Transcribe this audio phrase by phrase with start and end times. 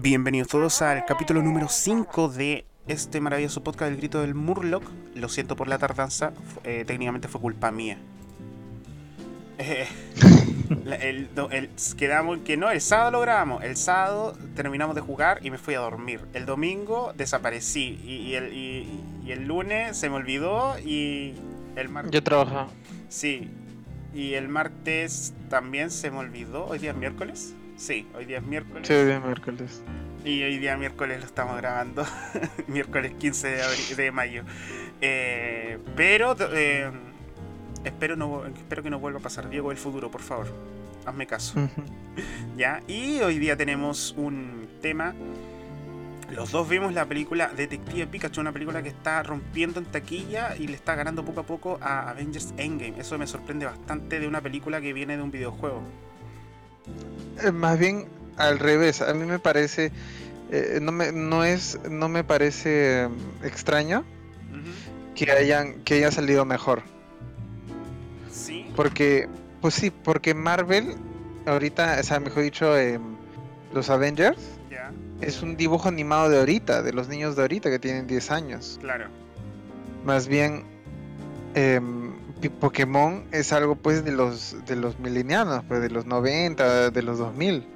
[0.00, 4.84] Bienvenidos todos al capítulo número 5 de este maravilloso podcast El Grito del Murloc.
[5.16, 6.32] Lo siento por la tardanza,
[6.62, 7.98] eh, técnicamente fue culpa mía.
[9.58, 9.88] Eh,
[10.84, 13.64] la- el, do- el- quedamos que no, el sábado lo grabamos.
[13.64, 16.20] El sábado terminamos de jugar y me fui a dormir.
[16.32, 21.34] El domingo desaparecí y, y el, y- y el lunes se me olvidó y
[21.74, 22.12] el martes...
[22.12, 22.70] Yo trabajo.
[23.08, 23.50] Sí.
[24.14, 26.66] Y el martes también se me olvidó.
[26.66, 27.54] ¿Hoy día es miércoles?
[27.78, 28.86] Sí, hoy día es miércoles.
[28.86, 29.82] Sí, hoy día es miércoles.
[30.24, 32.04] Y hoy día miércoles lo estamos grabando.
[32.66, 34.42] miércoles 15 de, abri- de mayo.
[35.00, 36.90] Eh, pero eh,
[37.84, 39.48] espero, no, espero que no vuelva a pasar.
[39.48, 40.48] Diego del futuro, por favor.
[41.06, 41.54] Hazme caso.
[42.56, 42.82] ¿Ya?
[42.88, 45.14] Y hoy día tenemos un tema.
[46.32, 50.66] Los dos vimos la película Detective Pikachu, una película que está rompiendo en taquilla y
[50.66, 52.98] le está ganando poco a poco a Avengers Endgame.
[52.98, 55.80] Eso me sorprende bastante de una película que viene de un videojuego.
[57.44, 58.06] Eh, Más bien
[58.36, 59.00] al revés.
[59.02, 59.90] A mí me parece.
[60.50, 63.08] eh, no, me, no, es, no me parece eh,
[63.44, 64.04] extraño
[65.14, 66.82] que, hayan, que haya salido mejor.
[68.30, 68.70] Sí.
[68.76, 69.28] Porque,
[69.60, 70.94] pues sí, porque Marvel,
[71.46, 73.02] ahorita, o sea, mejor dicho, em,
[73.72, 74.38] los Avengers,
[75.20, 78.78] es un dibujo animado de ahorita, de los niños de ahorita que tienen 10 años.
[78.80, 79.06] claro.
[80.04, 80.62] Más bien,
[82.48, 87.18] Pokémon es algo pues de los de los milenianos, pues de los 90, de los
[87.18, 87.66] 2000,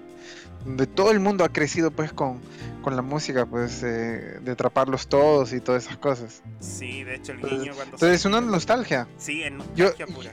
[0.64, 2.40] donde todo el mundo ha crecido pues con,
[2.82, 6.42] con la música pues eh, de atraparlos todos y todas esas cosas.
[6.60, 9.08] Sí, de hecho el Entonces- guiño cuando Entonces es una nostalgia.
[9.18, 10.30] Sí, en Yo, pura.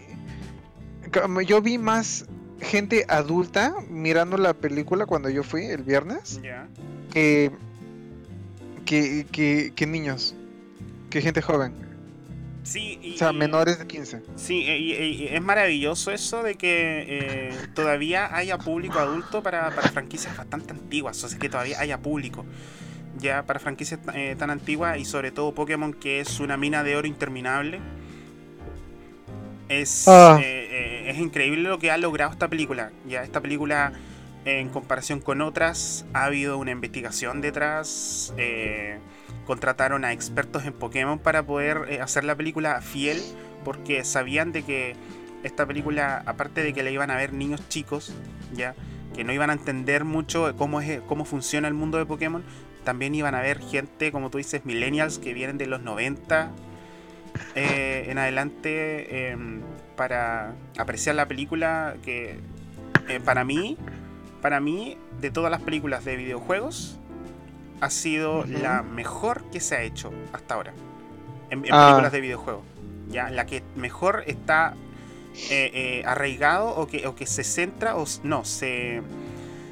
[1.45, 2.25] yo vi más
[2.61, 6.39] gente adulta mirando la película cuando yo fui el viernes
[7.11, 7.51] que,
[8.85, 10.35] que, que, que niños,
[11.09, 11.73] que gente joven,
[12.69, 14.21] Sí, y, o sea, menores de 15.
[14.35, 19.71] Sí, y, y- y es maravilloso eso de que eh, todavía haya público adulto para,
[19.71, 22.45] para franquicias bastante antiguas, o sea, que todavía haya público.
[23.17, 26.95] Ya para franquicias eh, tan antiguas y sobre todo Pokémon, que es una mina de
[26.95, 27.79] oro interminable.
[29.67, 30.39] Es, Ah.
[30.41, 32.91] eh, eh, es increíble lo que ha logrado esta película.
[33.07, 33.93] Ya esta película,
[34.45, 38.33] en comparación con otras, ha habido una investigación detrás.
[38.37, 38.99] eh,
[39.49, 43.19] contrataron a expertos en Pokémon para poder eh, hacer la película fiel,
[43.65, 44.95] porque sabían de que
[45.41, 48.13] esta película, aparte de que la iban a ver niños chicos,
[48.53, 48.75] ya
[49.15, 52.43] que no iban a entender mucho cómo es cómo funciona el mundo de Pokémon,
[52.83, 56.51] también iban a ver gente, como tú dices, millennials que vienen de los 90
[57.55, 59.61] eh, en adelante em,
[59.95, 62.37] para apreciar la película que
[63.07, 63.79] eh, para mí,
[64.43, 66.99] para mí, de todas las películas de videojuegos,
[67.81, 70.73] ha sido la mejor que se ha hecho hasta ahora.
[71.49, 71.87] En, en Ah.
[71.87, 72.63] películas de videojuegos.
[73.09, 74.75] Ya, la que mejor está
[75.49, 79.01] eh, eh, arraigado o que, o que se centra o no, se.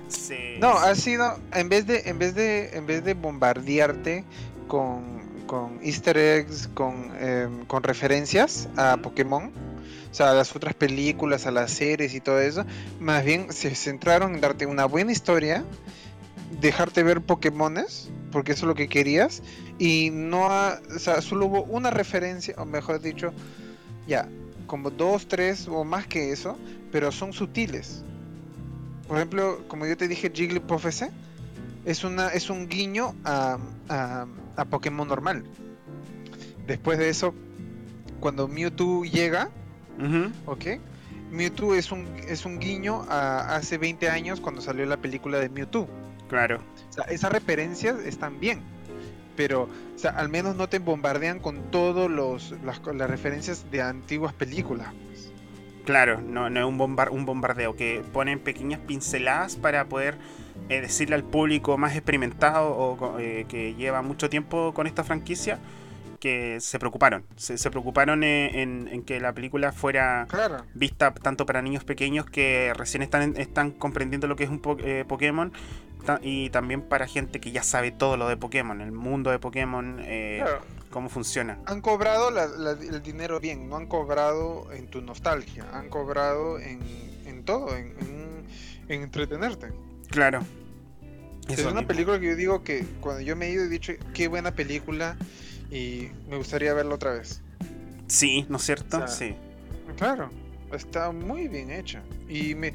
[0.07, 4.23] se No, ha sido en vez de en vez de en vez de bombardearte
[4.67, 8.97] con, con Easter eggs, con, em, con referencias a.
[8.97, 9.51] Pokémon,
[10.11, 12.65] o sea, a las otras películas, a las series y todo eso,
[12.99, 15.63] más bien se centraron en darte una buena historia,
[16.61, 19.41] dejarte ver Pokémones, porque eso es lo que querías,
[19.79, 23.33] y no, ha- o sea, solo hubo una referencia, o mejor dicho,
[24.07, 24.27] ya,
[24.65, 26.57] como dos, tres o más que eso,
[26.91, 28.03] pero son sutiles.
[29.07, 31.11] Por ejemplo, como yo te dije, Jigglypuff ese
[31.85, 34.25] es, una, es un guiño a, a,
[34.57, 35.45] a Pokémon normal.
[36.65, 37.33] Después de eso,
[38.19, 39.49] cuando Mewtwo llega,
[40.45, 40.65] ¿ok?
[41.31, 45.49] Mewtwo es un, es un guiño a hace 20 años cuando salió la película de
[45.49, 45.87] Mewtwo.
[46.27, 46.59] Claro.
[46.89, 48.61] O sea, esas referencias están bien,
[49.35, 54.33] pero o sea, al menos no te bombardean con todas las, las referencias de antiguas
[54.33, 54.87] películas.
[55.07, 55.31] pues.
[55.85, 60.17] Claro, no, no es un, bombar- un bombardeo, que ponen pequeñas pinceladas para poder
[60.69, 65.59] eh, decirle al público más experimentado o eh, que lleva mucho tiempo con esta franquicia
[66.19, 67.23] que se preocuparon.
[67.35, 70.65] Se, se preocuparon eh, en, en que la película fuera Claro.
[70.73, 74.77] vista tanto para niños pequeños que recién están, están comprendiendo lo que es un po-
[74.79, 75.51] eh, Pokémon
[76.21, 79.99] y también para gente que ya sabe todo lo de Pokémon, el mundo de Pokémon,
[80.05, 80.61] eh, Claro.
[80.89, 81.59] cómo funciona.
[81.65, 86.59] Han cobrado la- la- el dinero bien, no han cobrado en tu nostalgia, han cobrado
[86.59, 86.79] en,
[87.25, 88.45] en todo, en, en-
[88.87, 89.73] en entretenerte.
[90.09, 90.43] Claro.
[91.49, 91.87] es una mismo.
[91.87, 95.17] película que yo digo que cuando yo me he ido he dicho, qué buena película
[95.71, 97.41] y me gustaría verla otra vez.
[98.07, 98.97] Sí, ¿no es cierto?
[98.97, 99.35] O sea, sí.
[99.97, 100.29] Claro,
[100.73, 102.01] está muy bien hecha.
[102.29, 102.73] Y me,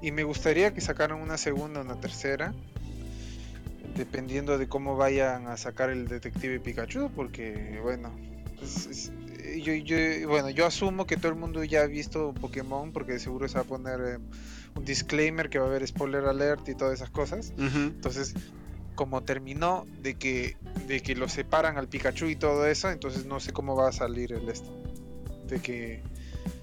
[0.00, 2.52] y me gustaría que sacaran una segunda o una tercera.
[3.96, 7.10] Dependiendo de cómo vayan a sacar el detective Pikachu.
[7.14, 8.10] Porque bueno.
[8.62, 9.12] es- es-
[9.62, 12.92] yo, yo- bueno, yo asumo que todo el mundo ya ha visto Pokémon.
[12.92, 14.18] Porque seguro se va a poner eh,
[14.74, 17.52] un disclaimer que va a haber spoiler alert y todas esas cosas.
[17.58, 18.34] Entonces,
[18.94, 20.56] como terminó, de que,
[20.86, 23.92] de que lo separan al Pikachu y todo eso, entonces no sé cómo va a
[23.92, 24.70] salir el esto.
[25.48, 26.02] De que,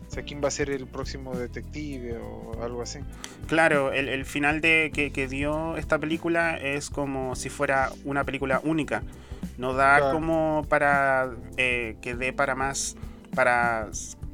[0.08, 3.00] o sea, quién va a ser el próximo detective o algo así.
[3.48, 8.24] Claro, el, el final de que, que dio esta película es como si fuera una
[8.24, 9.04] película única.
[9.58, 10.14] No da Claro.
[10.14, 12.96] como para eh, que dé para más,
[13.36, 13.90] para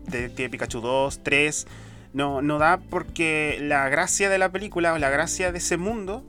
[0.07, 1.67] Detective Pikachu 2, 3.
[2.13, 6.23] No, no da porque la gracia de la película o la gracia de ese mundo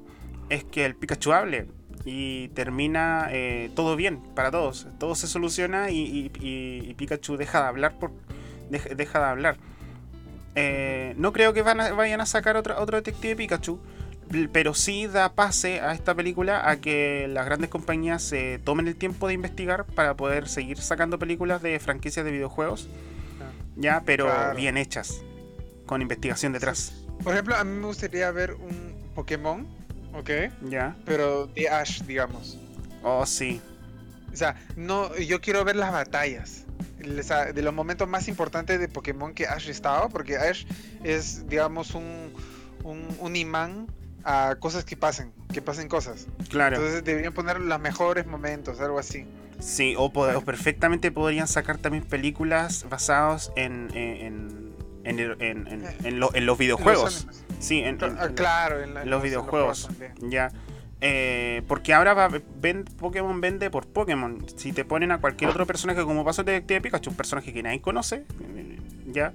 [0.49, 1.67] es que el Pikachu hable
[2.05, 4.87] y termina eh, todo bien para todos.
[4.99, 8.13] Todo se soluciona y, y- Pikachu deja de hablar por
[8.71, 9.57] deja, deja de hablar.
[10.55, 13.79] Eh, no creo que van a- vayan a sacar otro, otro Detective Pikachu,
[14.53, 18.97] pero sí da pase a esta película a que las grandes compañías se tomen el
[18.97, 22.89] tiempo de investigar para poder seguir sacando películas de franquicias de videojuegos,
[23.77, 24.57] ya, pero Claro.
[24.57, 25.23] bien hechas,
[25.85, 29.67] con investigación detrás, Por ejemplo, a mí me gustaría ver un Pokémon,
[30.19, 30.31] ¿ok?
[30.69, 30.97] ya.
[31.05, 32.59] Pero de Ash, digamos.
[33.03, 33.61] Oh, sí,
[34.33, 36.65] O sea, no, yo quiero ver las batallas.
[37.19, 40.65] O sea, de los momentos más importantes de Pokémon que Ash estaba, porque Ash
[41.05, 42.33] es, digamos, un,
[42.83, 43.87] un, un imán
[44.25, 46.27] a cosas que pasen, que pasen cosas.
[46.51, 46.77] claro.
[46.77, 49.25] Entonces deberían poner los mejores momentos, algo así.
[49.61, 54.75] Sí, o, o perfectamente podrían sacar también películas basadas en, en,
[55.05, 57.25] en, en- en- en- en lo- en los videojuegos.
[57.27, 57.43] Los.
[57.59, 59.89] Sí, en, en- Ah, en- claro, en, la- en los en videojuegos.
[60.21, 60.51] Ya.
[61.03, 62.31] Eh, porque ahora va,
[62.61, 64.45] ven, Pokémon vende por Pokémon.
[64.57, 67.63] Si te ponen a cualquier otro personaje como pasó el Detective Pikachu, un personaje que
[67.63, 68.25] nadie conoce,
[69.13, 69.33] ya.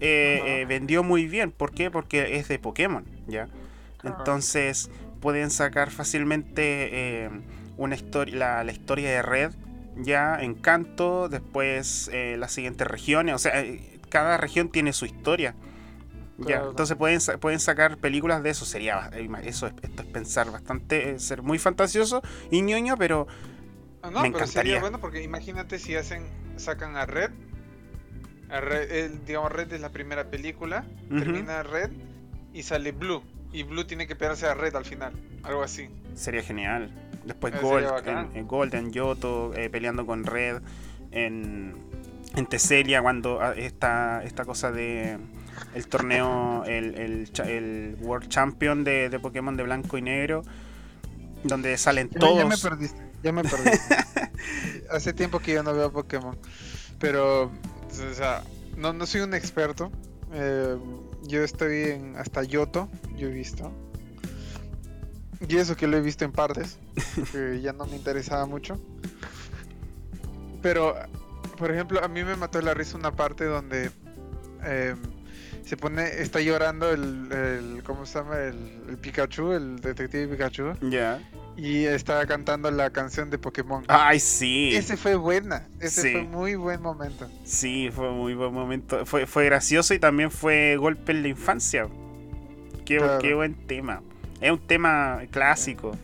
[0.00, 1.52] eh, eh, vendió muy bien.
[1.52, 1.90] ¿Por qué?
[1.90, 3.46] Porque es de Pokémon, ya.
[4.02, 7.30] Entonces pueden sacar fácilmente
[7.76, 9.52] una historia, la, la historia de Red,
[9.96, 13.34] ya en Kanto, después las siguientes regiones.
[13.34, 13.62] O sea,
[14.08, 15.54] cada región tiene su historia.
[16.46, 18.64] Ya, entonces pueden, pueden sacar películas de eso.
[18.64, 23.26] Sería eh, eso es, esto es pensar bastante, ser muy fantasioso y ñoño, pero
[24.02, 24.80] Ah, no, Me pero sería encantaría.
[24.80, 26.22] bueno porque imagínate si hacen,
[26.56, 27.30] sacan a Red,
[28.48, 31.90] a Red, digamos Red es la primera película, termina Red
[32.52, 33.22] y sale Blue.
[33.52, 35.12] Y Blue tiene que pegarse a Red al final,
[35.42, 35.88] algo así.
[36.14, 36.90] sería genial.
[37.26, 38.30] Después Eh, Gold, sería bacán.
[38.32, 40.62] en, en Gold, en Yoto, eh, peleando con Red,
[41.10, 41.74] en,
[42.36, 45.18] en Teselia, cuando ah, esta, esta cosa de
[45.74, 50.42] el torneo, el, el, World Champion de, de Pokémon de blanco y negro,
[51.44, 52.38] donde salen Ya, todos.
[52.38, 53.96] ya me perdiste, ya me perdiste.
[54.90, 56.36] Hace tiempo que yo no veo Pokémon.
[56.98, 58.42] Pero, o sea,
[58.76, 59.90] no, no soy un experto.
[60.32, 60.76] Eh,
[61.24, 63.72] yo estoy en hasta Yoto, yo he visto.
[65.48, 66.78] Y eso que lo he visto en partes,
[67.32, 68.78] que ya no me interesaba mucho.
[70.62, 70.94] Pero,
[71.56, 73.90] por ejemplo, a mí me mató la risa una parte donde
[74.64, 74.94] eh,
[75.70, 78.38] se pone, está llorando el, el ¿cómo se llama?
[78.40, 78.56] El,
[78.88, 80.72] el Pikachu, el detective Pikachu.
[80.90, 81.22] Ya.
[81.56, 83.84] Y estaba cantando la canción de Pokémon.
[83.86, 84.74] Ay, sí.
[84.74, 86.10] Ese fue buena, ese Sí.
[86.10, 87.30] fue muy buen momento.
[87.44, 89.06] Sí, fue muy buen momento.
[89.06, 91.86] Fue, fue gracioso y también fue golpe en la infancia.
[92.84, 93.18] Qué, Claro.
[93.20, 94.02] qué buen tema.
[94.40, 95.96] Es un tema clásico.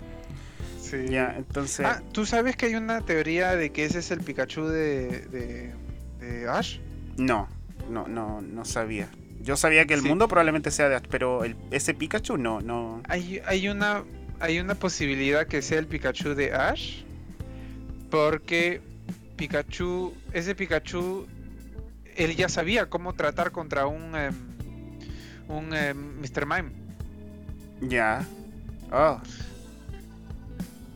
[0.81, 1.09] Sí.
[1.09, 1.85] Ya, entonces.
[1.85, 5.73] Ah, ¿tú sabes que hay una teoría de que ese es el Pikachu de, de,
[6.21, 6.79] de Ash?
[7.17, 7.49] No,
[7.91, 9.09] no, no, no sabía.
[9.46, 10.08] Yo sabía que el Sí.
[10.08, 13.00] mundo probablemente sea de Ash, pero el, ese Pikachu no, no.
[13.08, 14.02] Hay, hay una
[14.40, 17.02] hay una posibilidad que sea el Pikachu de Ash
[18.10, 18.81] porque
[19.36, 21.26] Pikachu, ese Pikachu,
[22.17, 24.34] él ya sabía cómo tratar contra un em,
[25.48, 26.44] un em, Mr.
[26.44, 26.72] Mime.
[27.82, 28.26] Ya.
[28.93, 29.20] Oh,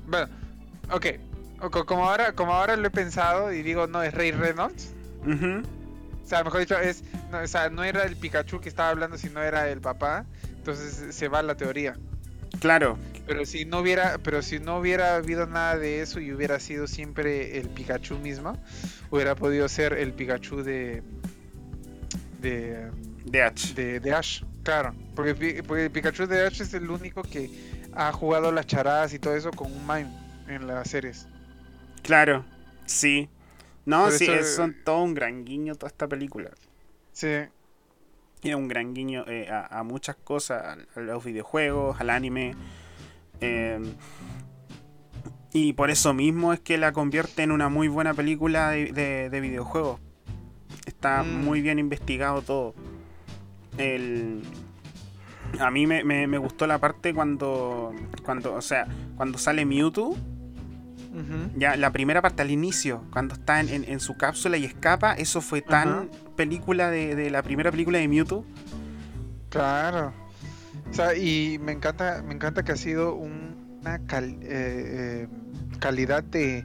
[0.09, 0.29] Bueno,
[0.91, 1.07] ok.
[1.87, 4.93] Como ahora, como ahora lo he pensado y digo, no, es Ray Reynolds.
[5.23, 5.80] O
[6.31, 9.43] sea, mejor dicho, es, no, o sea, no era el Pikachu que estaba hablando, sino
[9.43, 10.27] era el papá.
[10.59, 12.01] Entonces se va la teoría.
[12.61, 16.59] Claro, Pero si no hubiera, pero si no hubiera habido nada de eso y hubiera
[16.61, 18.63] sido siempre el Pikachu mismo,
[19.11, 21.03] hubiera podido ser el Pikachu de
[22.33, 22.91] de,
[23.25, 23.75] de Ash.
[23.75, 24.95] de, de Ash, claro.
[25.15, 27.51] Porque, porque el Pikachu de Ash es el único que
[27.93, 31.29] ha jugado las charadas y todo eso con un mime en las series.
[32.03, 32.45] Claro,
[32.87, 33.31] sí.
[33.87, 36.51] No, Por sí, eso- es- son todo un gran guiño toda esta película.
[37.13, 37.29] Sí,
[38.43, 42.55] Es un gran guiño eh, a, a muchas cosas, a, a los videojuegos, al anime.
[43.43, 43.81] eh,
[45.53, 49.31] y por eso mismo es que la convierte en una muy buena película de, de-
[49.31, 49.99] de videojuegos.
[50.87, 51.45] Está Mm.
[51.45, 52.75] muy bien investigado todo.
[53.79, 54.43] El,
[55.59, 57.93] a mí me, me- me gustó la parte cuando,
[58.25, 60.17] cuando, o sea, cuando sale Mewtwo,
[61.57, 65.15] Ya la primera parte al inicio, cuando está en, en- en su cápsula y escapa,
[65.15, 68.45] eso fue tan película de, de la primera película de Mewtwo.
[69.49, 70.13] Claro.
[70.91, 75.29] O sea, y me encanta, me encanta que ha sido un, cal- eh, eh,
[75.79, 76.65] calidad de,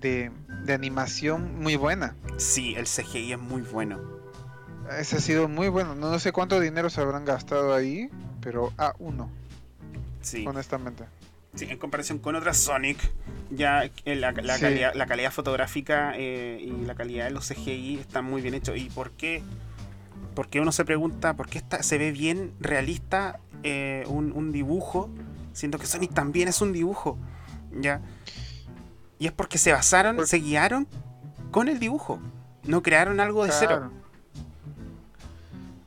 [0.00, 0.30] de,
[0.64, 2.14] de animación muy buena.
[2.36, 3.98] Sí, el CGI es muy bueno.
[4.98, 5.94] Ese ha sido muy bueno.
[5.94, 8.08] No, no sé cuánto dinero se habrán gastado ahí,
[8.40, 9.30] pero a uno,
[10.20, 10.44] Sí.
[10.46, 11.04] honestamente.
[11.54, 12.98] Sí, en comparación con otras Sonic,
[13.50, 14.60] ya eh, la, la Sí.
[14.62, 18.76] calidad, la calidad fotográfica eh, y la calidad de los CGI están muy bien hechos.
[18.76, 19.42] ¿Y por qué?
[20.34, 25.10] Porque uno se pregunta, ¿por qué está, se ve bien realista eh, un, un dibujo?
[25.52, 27.18] Siendo que Sonic también es un dibujo.
[27.72, 28.00] ¿Ya?
[29.18, 30.86] Y es porque se basaron, Por- se guiaron
[31.50, 32.20] con el dibujo.
[32.64, 33.90] No crearon algo de cero.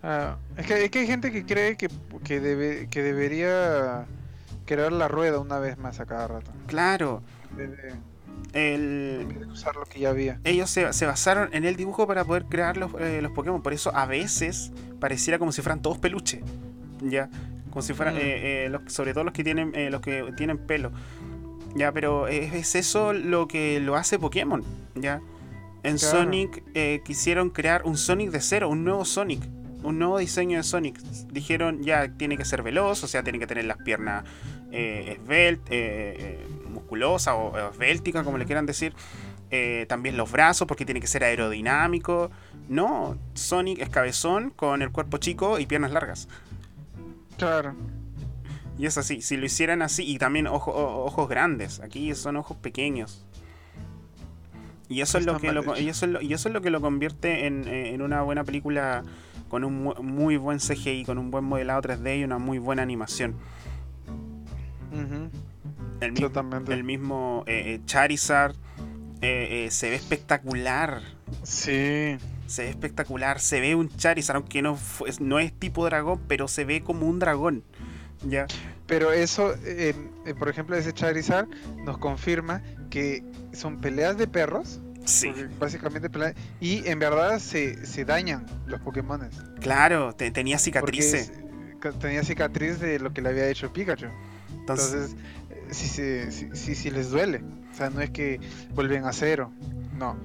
[0.03, 1.89] Ah, es, que, es que hay gente que cree que,
[2.25, 4.05] que, debe, que debería
[4.65, 6.51] crear la rueda una vez más a cada rato.
[6.67, 7.21] Claro.
[8.53, 10.39] El, usar lo que ya había.
[10.43, 13.61] ellos se, se basaron en el dibujo para poder crear los, eh, los Pokémon.
[13.63, 16.41] Por eso a veces pareciera como si fueran todos peluche.
[17.01, 17.29] Ya.
[17.71, 18.15] Como si fueran.
[18.15, 18.19] Mm.
[18.19, 19.71] eh, eh, los- sobre todo los que tienen.
[19.75, 20.91] eh, los que tienen pelo.
[21.75, 24.63] Ya, pero es, es eso lo que lo hace Pokémon.
[24.95, 25.21] Ya.
[25.81, 26.17] En Claro.
[26.19, 29.41] Sonic eh, quisieron crear un Sonic de cero, un nuevo Sonic.
[29.83, 30.99] Un nuevo diseño de Sonic.
[31.31, 34.23] Dijeron ya tiene que ser veloz, o sea, tiene que tener las piernas
[34.71, 38.93] eh, esbelt, eh, eh, musculosa o, o esbéltica, como le quieran decir.
[39.51, 42.31] Eh, también los brazos, porque tiene que ser aerodinámico.
[42.69, 46.27] No, Sonic es cabezón con el cuerpo chico y piernas largas.
[47.37, 47.75] Claro.
[48.79, 52.37] Y es así, si lo hicieran así, y también ojo- o- ojos grandes, aquí son
[52.37, 53.23] ojos pequeños.
[54.89, 56.69] Y eso, es lo que lo, y, eso es lo, y eso es lo que
[56.69, 59.03] lo convierte en, en una buena película
[59.53, 62.81] con un mu- muy buen CGI, con un buen modelado 3D y una muy buena
[62.81, 63.35] animación.
[66.01, 66.73] El, mismo Totalmente.
[66.73, 68.55] el mismo eh, eh, Charizard
[69.21, 71.01] eh, eh, se ve espectacular.
[71.43, 72.17] Sí.
[72.47, 73.39] Se ve espectacular.
[73.39, 74.75] Se ve un Charizard, aunque no,
[75.19, 77.63] no es tipo dragón, pero se ve como un dragón.
[78.27, 78.47] ¿Ya?
[78.87, 79.53] Pero eso,
[80.39, 81.47] por ejemplo, ese Charizard
[81.85, 84.79] nos confirma que son peleas de perros.
[85.05, 85.31] Sí.
[85.59, 86.09] Básicamente.
[86.59, 89.35] Y en verdad se, se dañan los Pokémones.
[89.59, 91.31] Claro, te- tenía cicatrices.
[91.83, 94.07] es- tenía cicatriz de lo que le había hecho Pikachu.
[94.51, 95.15] Entonces,
[95.49, 97.43] Entonces, sí, sí, sí, sí les duele.
[97.71, 98.39] O sea, no es que
[98.73, 99.51] vuelven a cero.
[99.97, 100.15] No.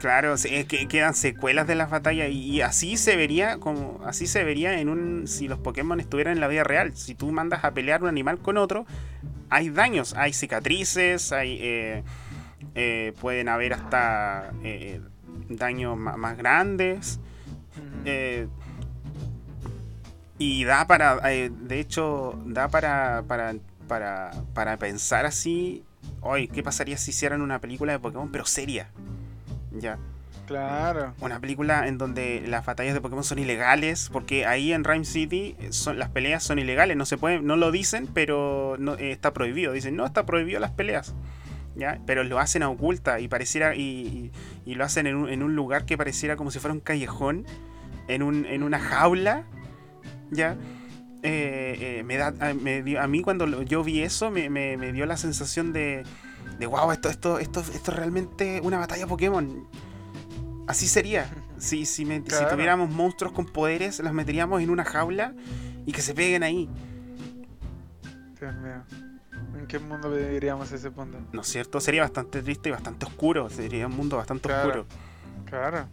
[0.00, 4.26] claro, es que quedan secuelas de las batallas y, y así se vería como así
[4.26, 6.96] se vería en un si los Pokémon estuvieran en la vida real.
[6.96, 8.84] Si tú mandas a pelear un animal con otro,
[9.48, 12.02] hay daños, hay cicatrices, hay eh,
[12.74, 15.00] eh, pueden haber hasta eh,
[15.48, 17.20] daños más grandes.
[18.04, 18.48] Eh,
[20.38, 23.54] y da para, de hecho, da para, para,
[23.86, 25.84] para, para pensar así,
[26.20, 28.88] hoy, ¿qué pasaría si hicieran una película de Pokémon pero seria?
[29.70, 29.98] Ya,
[30.46, 31.14] Claro.
[31.20, 35.56] una película en donde las batallas de Pokémon son ilegales, porque ahí en Rhyme City
[35.70, 39.32] son, las peleas son ilegales, no se pueden, no lo dicen, pero no, eh, está
[39.32, 41.14] prohibido, dicen, no, está prohibido las peleas.
[41.74, 42.00] ¿Ya?
[42.06, 44.30] Pero lo hacen a oculta y pareciera y,
[44.66, 46.80] y- y lo hacen en un, en un lugar que pareciera como si fuera un
[46.80, 47.46] callejón,
[48.08, 49.44] en, un, en una jaula,
[50.30, 50.56] ¿ya?
[51.22, 54.50] Eh, eh, me da, a, me dio- a mí cuando lo- yo vi eso me,
[54.50, 56.02] me- me dio la sensación de,
[56.58, 59.66] de wow, esto, esto, esto, esto es realmente una batalla Pokémon.
[60.66, 61.26] Así sería.
[61.62, 65.32] Si, si, me- si tuviéramos monstruos con poderes, los meteríamos en una jaula
[65.86, 66.68] y que se peguen ahí.
[68.40, 68.82] Dios mío.
[69.62, 71.18] ¿En qué mundo viviríamos a ese punto?
[71.32, 71.80] ¿No es cierto?
[71.80, 73.48] Sería bastante triste y bastante oscuro.
[73.48, 74.68] Sería un mundo bastante Claro.
[74.80, 74.86] oscuro.
[75.44, 75.86] Claro.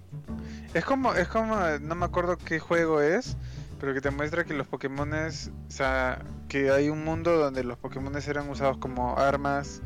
[0.73, 3.37] Es como, es como, no me acuerdo qué juego es,
[3.79, 7.77] pero que te muestra que los Pokémones, o sea, que hay un mundo donde los
[7.77, 9.83] Pokémones eran usados como armas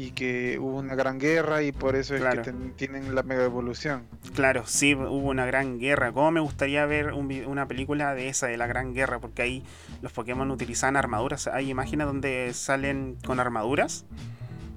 [0.00, 2.42] y que hubo una gran guerra y por eso es Claro.
[2.42, 4.04] que ten- tienen la mega evolución.
[4.32, 6.12] Claro, sí, hubo una gran guerra.
[6.12, 9.18] ¿Cómo me gustaría ver un una película de esa, de la gran guerra?
[9.18, 9.64] Porque ahí
[10.00, 11.48] los Pokémon utilizaban armaduras.
[11.48, 14.04] Hay imágenes donde salen con armaduras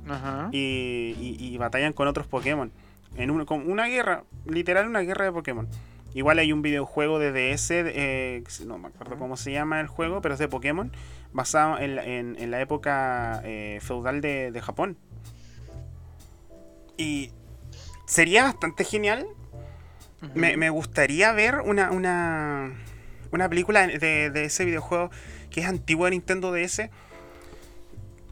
[0.10, 0.50] Ajá.
[0.52, 2.72] y, y- y batallan con otros Pokémon.
[3.16, 5.68] En un- con una guerra, literal una guerra de Pokémon.
[6.16, 10.20] Igual hay un videojuego de DS, eh, no me acuerdo cómo se llama el juego,
[10.22, 10.92] pero es de Pokémon,
[11.32, 14.98] basado en, la- en- en la época eh, feudal de, de Japón.
[17.02, 17.32] Y
[18.06, 19.26] sería bastante genial.
[20.36, 22.72] Me, me gustaría ver una, una,
[23.32, 25.10] una película de, de ese videojuego
[25.50, 26.90] que es antiguo de Nintendo DS.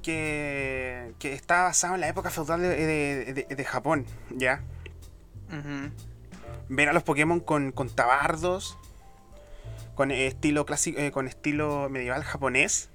[0.03, 4.61] Que, que está basado en la época feudal de, de- Japón, ¿ya?
[6.69, 8.77] Ver a los Pokémon con, con tabardos,
[9.95, 12.89] con estilo clásico, eh, con estilo medieval japonés.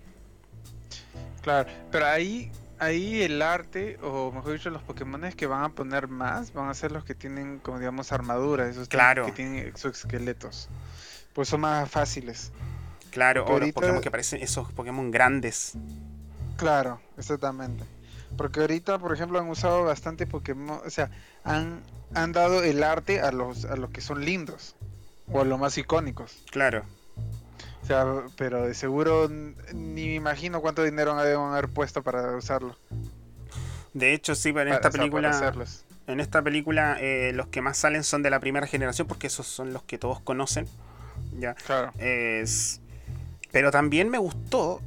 [1.42, 6.08] Claro, pero ahí, ahí el arte, o mejor dicho, los Pokémones que van a poner
[6.08, 9.26] más, van a ser los que tienen, como digamos, armaduras, esos que- Claro.
[9.26, 10.68] que tienen exoesqueletos.
[11.32, 12.52] Pues son más fáciles.
[13.10, 15.72] Claro, Porque o los ahorita- Pokémon que parecen esos Pokémon grandes.
[16.56, 17.84] Claro, exactamente.
[18.36, 21.10] Porque ahorita, por ejemplo, han usado bastante Pokémon, o sea,
[21.44, 21.82] han,
[22.14, 24.74] han dado el arte a los, a los que son lindos,
[25.30, 26.42] o a los más icónicos.
[26.50, 26.84] Claro.
[27.84, 32.76] O sea, pero de seguro ni me imagino cuánto dinero deben haber puesto para usarlo.
[33.92, 35.74] De hecho, sí, pero en para- esta o sea, para película,
[36.06, 39.46] en esta película eh, los que más salen son de la primera generación porque esos
[39.46, 40.66] son los que todos conocen.
[41.38, 41.54] Ya.
[41.54, 41.92] Claro.
[41.98, 42.80] Es...
[43.52, 44.80] Pero también me gustó,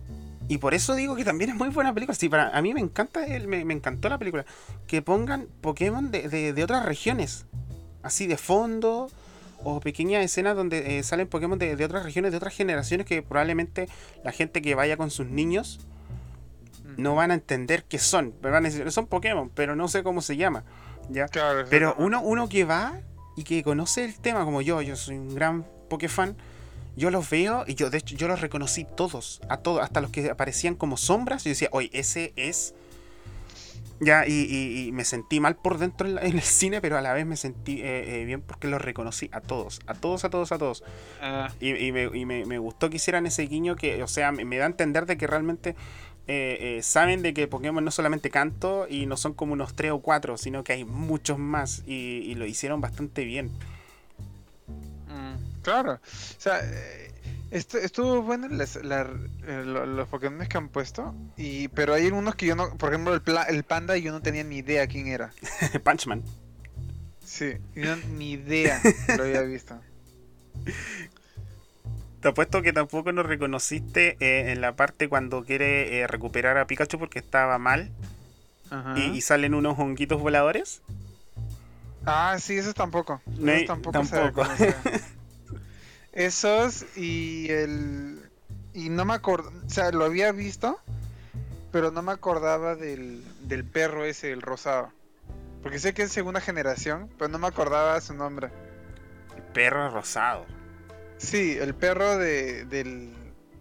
[0.50, 2.16] y por eso digo que también es muy buena película.
[2.16, 4.44] Sí, para, a mí me encanta, el- me, me encantó la película.
[4.88, 7.46] Que pongan Pokémon de, de- de otras regiones,
[8.04, 9.10] así de fondo,
[9.70, 13.22] o pequeñas escenas donde eh, salen Pokémon de, de otras regiones, de otras generaciones, que
[13.22, 13.90] probablemente
[14.24, 15.80] la gente que vaya con sus niños
[16.96, 18.34] no van a entender qué son.
[18.42, 20.64] Pero van a decir, son Pokémon, pero no sé cómo se llama.
[21.10, 21.28] ¿ya?
[21.28, 23.00] Claro, Pero uno, uno que va
[23.36, 26.36] y que conoce el tema como yo, yo soy un gran Pokéfan,
[26.96, 30.12] yo los veo y yo de hecho yo los reconocí todos, a todos, hasta los
[30.12, 32.74] que aparecían como sombras, yo decía, oye, ese es...
[34.00, 36.98] Ya, y, y- y me sentí mal por dentro en, la- en el cine, pero
[36.98, 40.24] a la vez me sentí eh, eh, bien porque los reconocí a todos, a todos,
[40.24, 40.84] a todos, a todos.
[41.22, 44.32] Ah, Y, y me, y me- me gustó que hicieran ese guiño que, o sea,
[44.32, 45.76] me, me da a entender de que realmente
[46.28, 49.92] eh, eh, saben de que Pokémon no solamente canto y no son como unos tres
[49.94, 51.94] o cuatro, sino que hay muchos más y,
[52.26, 53.50] y lo hicieron bastante bien.
[55.08, 55.94] mm, claro.
[55.94, 56.62] O sea,
[57.52, 59.10] estu- estuvo bueno las- la-
[59.48, 61.14] eh, lo- los Pokémon que han puesto.
[61.38, 62.76] Y, pero hay unos que yo no.
[62.78, 65.32] Por ejemplo, el, pla- el panda, yo no tenía ni idea quién era.
[65.84, 66.24] Punchman.
[67.24, 68.82] Sí, yo ni idea
[69.18, 69.80] lo había visto.
[72.22, 76.66] Te apuesto que tampoco nos reconociste eh, en la parte cuando quiere eh, recuperar a
[76.66, 77.92] Pikachu porque estaba mal
[78.72, 78.96] Ajá.
[78.98, 80.82] y, y salen unos honguitos voladores.
[82.06, 83.22] Ah, sí, esos tampoco.
[83.38, 84.04] No tampoco.
[84.04, 84.44] se tampoco.
[84.44, 84.76] reconocían.
[86.18, 88.30] esos y el.
[88.74, 89.52] Y no me acuerdo.
[89.66, 90.80] O sea, lo había visto,
[91.72, 94.92] pero no me acordaba del, del perro ese, el rosado.
[95.62, 98.50] Porque sé que es segunda generación, pero no me acordaba su nombre.
[99.36, 100.46] El perro rosado.
[101.18, 103.14] Sí, el perro de, del,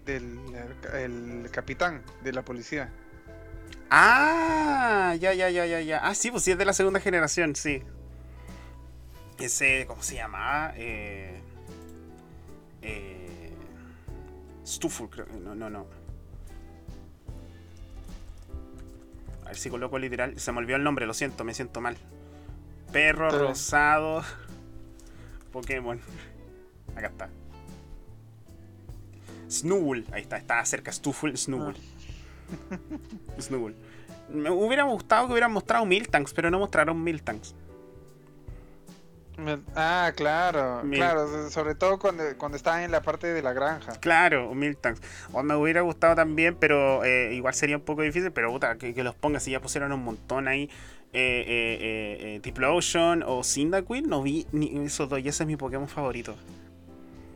[0.04, 0.38] del
[0.94, 2.90] el capitán de la policía.
[3.90, 5.98] Ah, ya, ya, ya, ya, ya.
[6.06, 7.82] Ah, sí, pues sí es de la segunda generación, sí.
[9.38, 10.72] Ese, ¿cómo se llamaba?
[10.76, 11.42] Eh,
[12.86, 13.52] eh,
[14.64, 15.26] Stufur, creo.
[15.42, 15.86] No, no, no.
[19.44, 20.38] A ver si coloco literal.
[20.38, 21.96] Se me olvidó el nombre, lo siento, me siento mal.
[22.92, 23.40] Perro bien.
[23.40, 24.22] rosado.
[25.52, 26.00] Pokémon.
[26.96, 27.28] Acá está.
[29.50, 30.04] Snubbull.
[30.12, 30.92] Ahí está, está cerca.
[30.92, 31.76] Stuful, Snubbull.
[33.40, 33.74] Snubbull.
[34.28, 37.54] Me hubiera gustado que hubieran mostrado Miltanks, pero no mostraron Miltanks.
[39.74, 43.92] Ah, claro, claro, sobre todo cuando, cuando estaban en la parte de la granja.
[44.00, 45.02] Claro, Miltanks.
[45.32, 48.32] O me hubiera gustado también, pero eh, igual sería un poco difícil.
[48.32, 50.70] Pero puta, que, que los pongas, si ya pusieron un montón ahí.
[51.12, 55.56] Eh, eh, eh, eh, o Cyndaquil, no vi ni esos dos, y ese es mi
[55.56, 56.34] Pokémon favorito.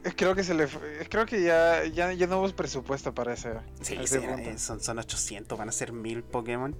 [0.04, 0.66] Eh, Creo que se le
[1.08, 3.52] creo que ya, ya, ya no hubo presupuesto para ese.
[3.80, 4.58] Sí, a ese sí, punto.
[4.58, 6.74] son, son 800, van a ser 1000 Pokémon.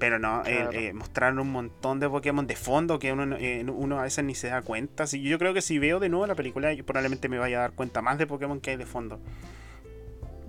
[0.00, 0.72] Pero no, eh, Claro.
[0.72, 4.24] eh, mostraron un montón de Pokémon de fondo que uno, no- eh, uno a veces
[4.24, 5.04] ni se da cuenta.
[5.04, 7.60] Así, yo creo que si veo de nuevo la película, yo probablemente me vaya a
[7.60, 9.18] dar cuenta más de Pokémon que hay de fondo.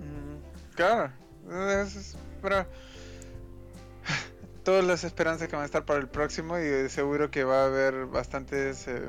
[0.00, 1.12] Mm, Claro,
[1.84, 2.66] es- pero
[4.64, 7.66] todas las esperanzas que van a estar para el próximo y seguro que va a
[7.66, 9.02] haber bastantes eh,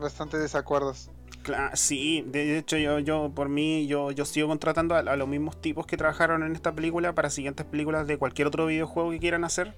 [0.00, 1.10] bastantes desacuerdos.
[1.46, 5.28] Cla- sí, de hecho yo, yo por mí, yo, yo sigo contratando a, a los
[5.28, 9.20] mismos tipos que trabajaron en esta película para siguientes películas de cualquier otro videojuego que
[9.20, 9.74] quieran hacer.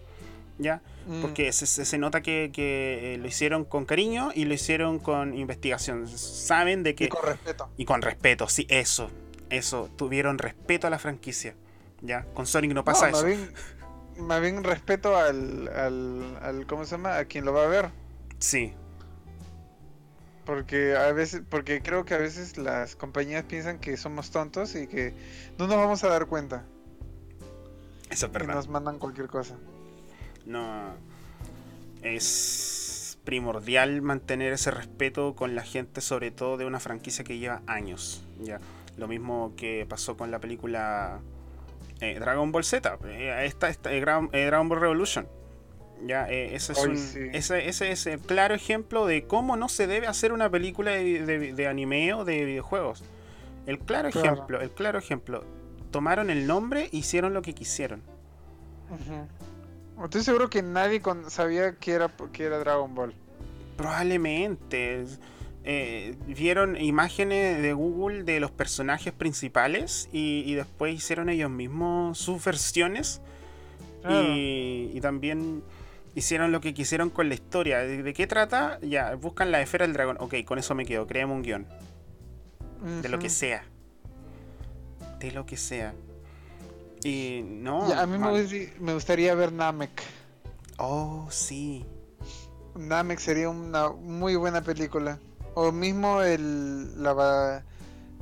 [0.61, 0.81] ¿Ya?
[1.07, 4.54] Mm, Porque se, se- se nota que, que, eh, lo hicieron con cariño y lo
[4.54, 6.09] hicieron con investigación.
[6.09, 7.04] Saben de que...
[7.04, 7.68] y con respeto.
[7.76, 9.09] Y con respeto, sí, eso.
[9.50, 11.54] Eso, tuvieron respeto a la franquicia.
[12.00, 12.24] ¿Ya?
[12.35, 13.26] Con Sonic no pasa No, más eso.
[13.28, 13.52] bien,
[14.26, 17.18] más bien respeto al, al, al ¿cómo se llama?
[17.18, 17.90] A quien lo va a ver.
[18.38, 18.72] Sí,
[20.48, 24.87] Porque a veces, porque creo que a veces las compañías piensan que somos tontos y
[24.87, 25.12] que
[25.58, 26.64] no nos vamos a dar cuenta.
[28.08, 28.54] eso es Y verdad.
[28.54, 29.56] nos mandan cualquier cosa.
[30.46, 30.94] No.
[32.00, 37.61] Es primordial mantener ese respeto con la gente, sobre todo de una franquicia que lleva
[37.66, 38.24] años.
[38.40, 38.58] ¿ya?
[38.96, 41.20] Lo mismo que pasó con la película
[42.00, 42.98] eh, Dragon Ball Z.
[43.04, 45.28] eh, esta, esta, eh, Dragon Ball Revolution.
[46.06, 47.18] Ya, eh, ese, es un- sí.
[47.32, 51.24] ese, ese es el claro ejemplo de cómo no se debe hacer una película de,
[51.26, 53.02] de- de anime o de videojuegos.
[53.66, 54.32] El claro, Claro.
[54.32, 55.44] ejemplo, el claro ejemplo.
[55.90, 58.02] Tomaron el nombre e hicieron lo que quisieron.
[60.02, 63.14] Estoy seguro que nadie con- sabía que era, que era Dragon Ball.
[63.76, 65.04] Probablemente.
[65.70, 72.16] eh, vieron imágenes de Google de los personajes principales y, y después hicieron ellos mismos
[72.16, 73.20] sus versiones
[74.00, 74.22] Claro.
[74.34, 75.62] y, y también
[76.14, 77.79] hicieron lo que quisieron con la historia.
[77.79, 78.79] ¿De, qué trata?
[78.81, 80.16] Ya, buscan la esfera del dragón.
[80.21, 81.07] Ok, con eso me quedo.
[81.07, 81.66] Creemos un guion.
[83.03, 83.64] De lo que sea.
[85.18, 85.94] De lo que sea.
[87.05, 87.88] Y no.
[87.88, 90.03] Ya, a mí me, gustaría ver Namek.
[90.79, 91.85] Oh, sí.
[92.77, 95.18] Namek sería una muy buena película.
[95.55, 97.62] O mismo el, la, va-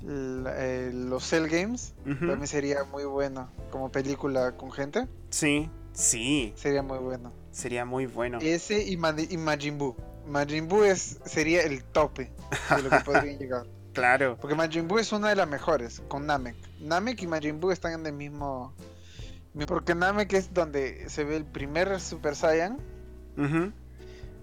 [0.05, 2.27] la- el- los Cell Games Ujú.
[2.29, 3.49] también sería muy bueno.
[3.71, 6.55] Como película con gente, Sí, sí.
[6.57, 7.31] sería muy bueno.
[7.57, 8.39] Sería muy bueno.
[8.43, 9.97] Ese y, Majin Buu.
[10.27, 12.31] Majin Buu es, sería el tope
[12.77, 13.67] de lo que podrían llegar.
[13.95, 14.37] Claro.
[14.39, 16.55] Porque Majin Buu es una de las mejores con Namek.
[16.81, 18.75] Namek y Majin Buu están en el mismo.
[19.67, 22.77] Porque Namek es donde se ve el primer Super Saiyan.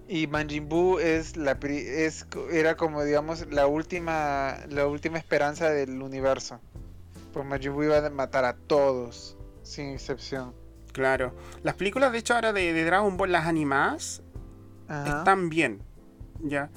[0.07, 5.69] Y Majin Buu es la pri- es era como digamos la última la última esperanza
[5.69, 6.59] del universo.
[7.31, 10.55] Pues Majin Buu iba a matar a todos sin excepción.
[10.93, 11.35] Claro.
[11.63, 14.21] Las películas, de hecho, ahora de, de Dragon Ball, las animadas,
[14.87, 15.17] Ajá.
[15.19, 15.81] están bien.
[16.41, 16.69] Ya.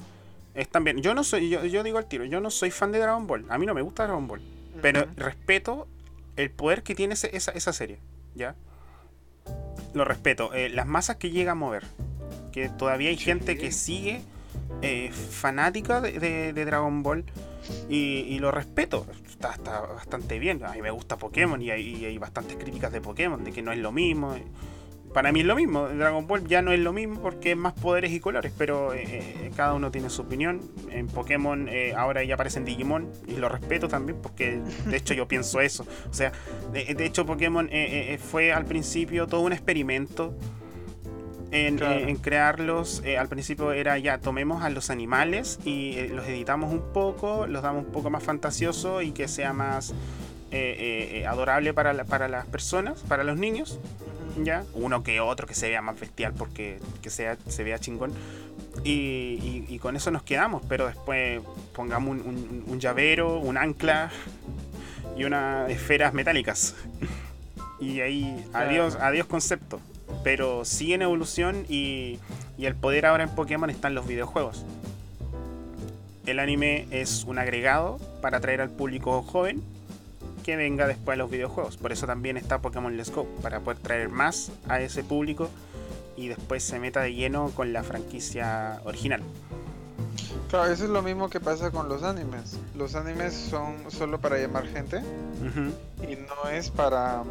[0.53, 1.01] Están bien.
[1.01, 3.45] Yo no soy, yo, yo digo al tiro, yo no soy fan de Dragon Ball.
[3.49, 4.41] A mí no me gusta Dragon Ball.
[4.81, 5.87] Pero respeto
[6.35, 7.99] el poder que tiene ese- esa, esa serie.
[8.35, 8.55] ¿Ya?
[9.93, 10.53] Lo respeto.
[10.53, 11.83] Eh, las masas que llega a mover.
[12.51, 13.23] Que todavía hay Sí.
[13.25, 14.21] gente que sigue
[14.81, 17.23] eh, fanática de, de- de Dragon Ball.
[17.89, 19.05] Y, y lo respeto.
[19.29, 20.63] Está, está bastante bien.
[20.63, 23.61] A mí me gusta Pokémon y hay, y hay bastantes críticas de Pokémon, de que
[23.61, 24.35] no es lo mismo.
[25.13, 25.87] Para mí es lo mismo.
[25.87, 29.03] Dragon Ball ya no es lo mismo porque es más poderes y colores, pero eh,
[29.07, 30.61] eh, cada uno tiene su opinión.
[30.91, 35.27] En Pokémon eh, ahora ya aparecen Digimon y lo respeto también porque de hecho yo
[35.27, 35.87] pienso eso.
[36.09, 36.33] O sea,
[36.71, 40.35] de, de hecho Pokémon eh, eh, fue al principio todo un experimento.
[41.51, 41.99] En, Claro.
[41.99, 46.27] eh, en crearlos, Eh, al principio era ya tomemos a los animales y eh, los
[46.27, 49.93] editamos un poco, los damos un poco más fantasioso y que sea más
[51.25, 53.79] adorable para, la- para las personas, para los niños
[54.43, 54.63] ya.
[54.73, 58.11] Uno que otro que se vea más bestial porque que sea se vea chingón.
[58.83, 61.41] Y, y- y con eso nos quedamos pero después
[61.73, 64.11] pongamos un, un- un llavero un ancla
[65.17, 66.75] y unas esferas metálicas.
[67.79, 68.69] Y ahí Claro.
[68.69, 69.79] adiós adiós concepto
[70.23, 72.19] pero sigue en evolución y,
[72.57, 74.65] el poder ahora en Pokémon está en los videojuegos
[76.25, 79.63] el anime es un agregado para atraer al público joven
[80.43, 81.77] que venga después a los videojuegos.
[81.77, 85.49] Por eso también está Pokémon Let's Go, para poder traer más a ese público
[86.15, 89.21] y después se meta de lleno con la franquicia original.
[90.49, 92.57] Claro, eso es lo mismo que pasa con los animes.
[92.75, 95.01] Los animes son solo para llamar gente
[96.01, 97.23] y no es para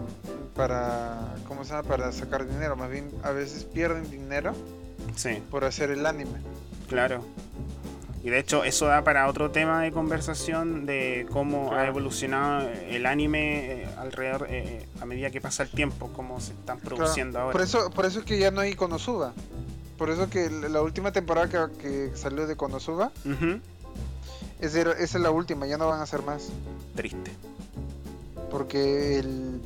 [0.55, 1.88] para ¿cómo se llama?
[1.88, 4.55] para sacar dinero, más bien a veces pierden dinero
[5.14, 6.38] Sí, por hacer el anime.
[6.88, 7.22] claro.
[8.24, 13.07] Y de hecho eso da para otro tema de conversación de cómo ha evolucionado el
[13.07, 17.52] anime eh, alrededor eh, a medida que pasa el tiempo, cómo se están produciendo Por
[17.52, 17.62] ahora.
[17.64, 19.33] eso por eso es que ya no hay Konosuba.
[19.98, 23.12] Por eso que la última temporada que, que salió de Konosuba
[24.61, 26.48] esa, era- esa es la última, ya no van a hacer más.
[26.94, 27.30] Triste.
[28.50, 29.61] Porque el,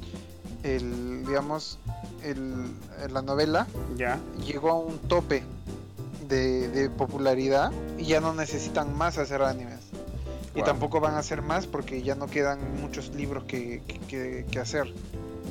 [0.62, 1.78] el digamos,
[2.22, 2.66] el,
[3.12, 3.66] la novela
[3.96, 4.18] Ya.
[4.46, 5.42] llegó a un tope
[6.28, 9.80] de, de popularidad y ya no necesitan más hacer animes.
[10.54, 14.46] Y tampoco van a hacer más porque ya no quedan muchos libros que, que- que-
[14.50, 14.92] que hacer.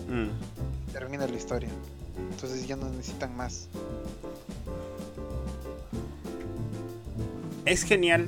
[0.09, 0.91] Mm.
[0.93, 1.69] Termina la historia.
[2.31, 3.67] Entonces ya no necesitan más.
[7.69, 8.27] Es genial.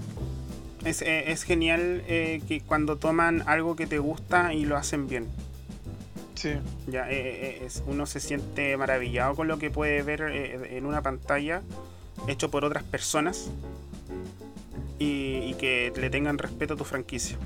[0.86, 5.08] Es, eh, es genial eh, que cuando toman algo que te gusta y lo hacen
[5.08, 5.28] bien.
[6.36, 6.54] Sí.
[6.88, 11.62] Ya, eh, es, uno se siente maravillado con lo que puede ver en una pantalla
[12.28, 13.50] hecho por otras personas
[14.98, 17.38] y, y que le tengan respeto a tu franquicia.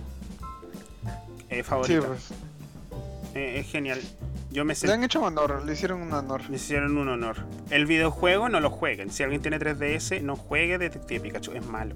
[1.50, 2.08] Eh, Sí, favorita.
[2.08, 2.30] pues.
[3.34, 4.00] Es genial.
[4.56, 6.50] Yo me Le sentí han hecho un honor, le hicieron un honor.
[6.50, 7.36] le hicieron un honor.
[7.72, 9.10] El videojuego no lo jueguen.
[9.12, 11.52] Si alguien tiene 3DS, no juegue Detective Pikachu.
[11.52, 11.96] Es malo.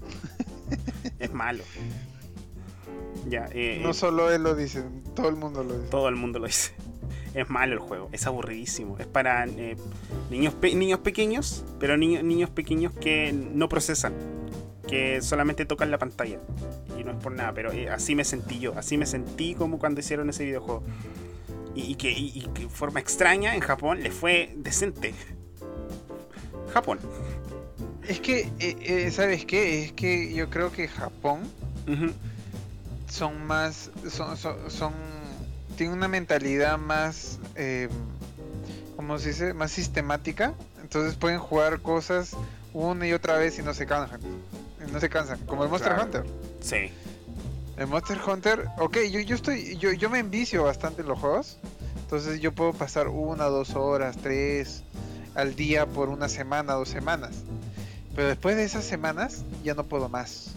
[1.18, 1.62] es malo.
[3.28, 4.82] Ya, eh, No eh, solo él lo dice,
[5.14, 5.88] todo el mundo lo dice.
[5.90, 6.72] todo el mundo lo dice.
[7.34, 8.96] Es malo el juego, es aburridísimo.
[8.98, 9.76] Es para eh,
[10.30, 14.12] niños, pe- niños pequeños, pero niños, niños pequeños que no procesan,
[14.88, 16.38] que solamente tocan la pantalla.
[16.98, 19.78] Y no es por nada, pero eh, así me sentí yo, así me sentí como
[19.78, 20.82] cuando hicieron ese videojuego.
[21.74, 25.14] Y, que, y, y que de forma extraña en Japón le fue decente.
[26.72, 26.98] Japón.
[28.06, 29.84] Es que, eh, eh, ¿sabes qué?
[29.84, 31.40] Es que yo creo que Japón
[33.08, 34.92] son más, son, son, son-
[35.76, 37.88] tienen una mentalidad más, eh,
[38.96, 39.54] ¿cómo se dice?
[39.54, 40.54] Más sistemática.
[40.82, 42.36] Entonces pueden jugar cosas
[42.74, 44.20] una y otra vez y no se cansan.
[44.92, 45.38] no se cansan.
[45.46, 46.04] Como el Monster Claro.
[46.06, 46.24] Hunter.
[46.60, 46.90] Sí.
[47.76, 51.58] El Monster Hunter, ok, yo, yo estoy, yo, yo me envicio bastante en los juegos.
[52.02, 54.82] Entonces yo puedo pasar una, dos horas, tres
[55.34, 57.30] al día por una semana, dos semanas.
[58.14, 60.54] Pero después de esas semanas ya no puedo más.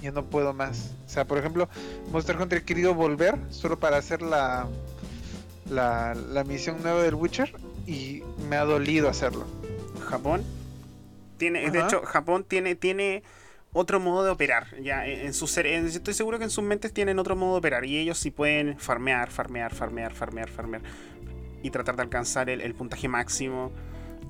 [0.00, 0.92] Ya no puedo más.
[1.06, 1.68] O sea, por ejemplo,
[2.12, 4.68] Monster Hunter he querido volver solo para hacer la,
[5.68, 7.52] la, la misión nueva del Witcher
[7.86, 9.44] y me ha dolido hacerlo.
[10.08, 10.44] Japón
[11.38, 13.22] tiene, de hecho, Japón tiene, tiene
[13.72, 14.66] otro modo de operar.
[14.82, 17.84] Ya, en, en- estoy seguro que en sus mentes tienen otro modo de operar.
[17.84, 20.82] Y ellos sí pueden farmear, farmear, farmear, farmear, farmear.
[21.62, 23.72] Y tratar de alcanzar el, el puntaje máximo.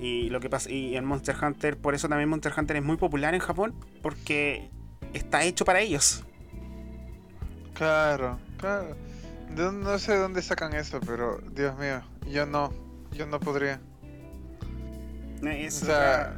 [0.01, 0.71] Y lo que pasa.
[0.71, 3.75] Y el Monster Hunter, por eso también Monster Hunter es muy popular en Japón.
[4.03, 4.71] Porque
[5.13, 6.25] está hecho para ellos.
[7.75, 8.97] Claro, claro.
[9.57, 12.73] No, no sé de dónde sacan eso, pero Dios mío, yo no,
[13.13, 13.81] yo no podría.
[15.43, 16.35] Es O sea,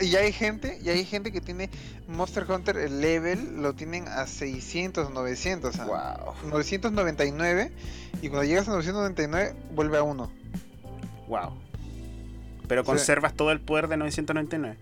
[0.00, 1.70] y hay gente, y hay gente que tiene
[2.08, 6.34] Monster Hunter el level lo tienen a 600, 900, o sea, wow.
[6.50, 7.72] 999
[8.22, 10.30] y cuando llegas a 999 vuelve a 1.
[11.28, 11.52] Wow.
[12.68, 12.86] Pero Sí.
[12.86, 14.76] conservas todo el poder de 999.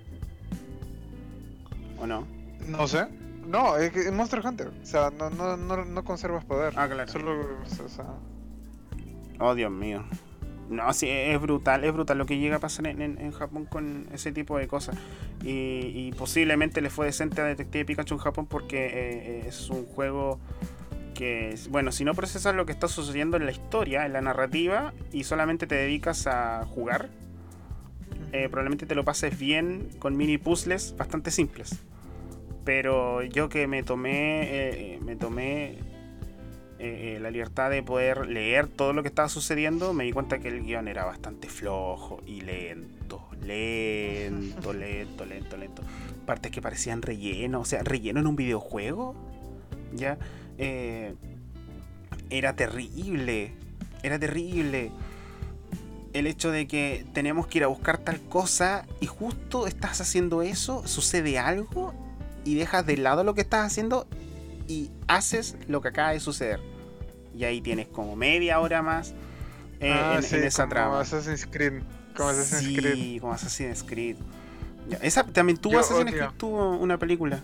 [2.00, 2.26] ¿O no?
[2.66, 3.06] No sé.
[3.46, 6.74] No, es que Monster Hunter, o sea, no no no, no conservas poder.
[6.76, 7.10] Ah, claro.
[7.10, 8.04] Solo o sea,
[9.40, 10.04] Oh, Dios mío.
[10.68, 13.64] No, sí, es brutal, es brutal lo que llega a pasar en, en- en Japón
[13.64, 14.96] con ese tipo de cosas.
[15.42, 15.48] Y,
[15.94, 19.86] y posiblemente le fue decente a Detective Pikachu en Japón porque eh, eh, es un
[19.86, 20.38] juego
[21.14, 24.92] que, bueno, si no procesas lo que está sucediendo en la historia, en la narrativa,
[25.12, 27.08] y solamente te dedicas a jugar,
[28.32, 31.76] eh, probablemente te lo pases bien con mini puzzles bastante simples.
[32.64, 34.42] Pero yo que me tomé,
[34.94, 35.78] eh, me tomé
[36.80, 40.38] eh, eh, la libertad de poder leer todo lo que estaba sucediendo, me di cuenta
[40.38, 45.82] que el guion era bastante flojo y lento, lento, lento, lento, lento.
[46.24, 49.16] Partes que parecían relleno, o sea, relleno en un videojuego,
[49.92, 50.18] ya,
[50.56, 51.16] eh,
[52.30, 53.54] era terrible,
[54.04, 54.92] era terrible.
[56.12, 60.42] El hecho de que tenemos que ir a buscar tal cosa y justo estás haciendo
[60.42, 61.92] eso, sucede algo
[62.44, 64.06] y dejas de lado lo que estás haciendo
[64.68, 66.60] y haces lo que acaba de suceder.
[67.34, 69.14] Y ahí tienes como media hora más
[69.80, 71.00] eh, ah, en, sí, en esa como trama.
[71.00, 71.82] Assassin's Creed,
[72.16, 72.94] como Assassin's Creed.
[72.94, 74.16] Sí, como Assassin's Creed.
[74.88, 76.18] Ya, esa también tuvo Yo Assassin's odio.
[76.18, 77.42] Creed, tuvo una película.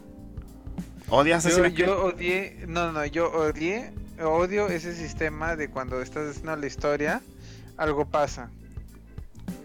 [1.09, 1.87] ¿Odias Yo, Assassin's Creed?
[1.87, 7.23] yo odié, no, no, yo odié, odio ese sistema de cuando estás haciendo la historia,
[7.77, 8.51] algo pasa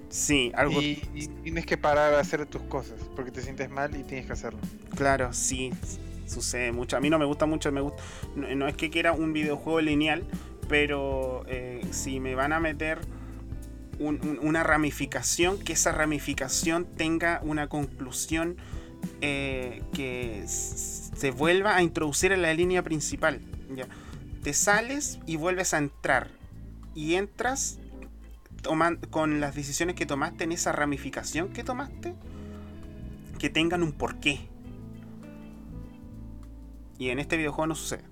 [0.10, 3.96] Sí, algo y, y tienes que parar a hacer tus cosas porque te sientes mal
[3.96, 4.60] y tienes que hacerlo.
[4.96, 5.72] Claro, sí,
[6.30, 6.96] sucede mucho.
[6.98, 8.02] A mí no me gusta mucho, me gusta,
[8.36, 10.24] no, es que quiera un videojuego lineal,
[10.68, 13.00] pero eh, si me van a meter
[14.00, 18.56] un- un- una ramificación, que esa ramificación tenga una conclusión
[19.22, 23.40] eh, que se vuelva a introducir en la línea principal.
[23.76, 23.88] ¿ya?
[24.44, 26.28] Te sales y vuelves a entrar.
[26.96, 27.80] Y entras
[28.62, 32.14] toman- con las decisiones que tomaste en esa ramificación que tomaste,
[33.38, 34.50] que tengan un porqué.
[37.00, 38.04] Y en este videojuego no sucede.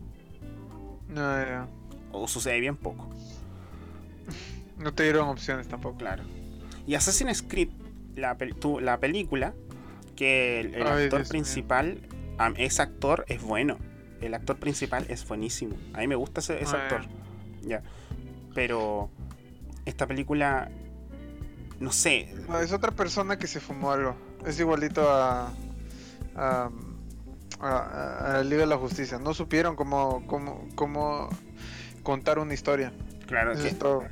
[1.10, 1.67] No, ya.
[2.12, 3.08] O sucede bien poco,
[4.78, 5.97] no te dieron opciones tampoco.
[5.97, 6.23] claro.
[6.86, 7.69] Y Assassin's Creed,
[8.15, 9.54] la, pel- tu- la película,
[10.15, 12.00] que el, el Ay, actor Dios principal,
[12.38, 13.78] am- ese actor es bueno.
[14.21, 15.76] El actor principal es buenísimo.
[15.93, 17.02] A mí me gusta ese, ese Ah, actor.
[17.62, 17.84] Ya.
[18.56, 19.10] Pero
[19.86, 20.71] esta película,
[21.80, 24.15] no sé, No, es otra persona que se fumó algo.
[24.45, 25.52] Es igualito a
[26.36, 26.69] a,
[27.60, 29.17] a, a Liga de la Justicia.
[29.20, 31.30] No supieron cómo, cómo, cómo
[32.04, 32.91] contar una historia.
[33.28, 34.04] claro, Eso que- es todo.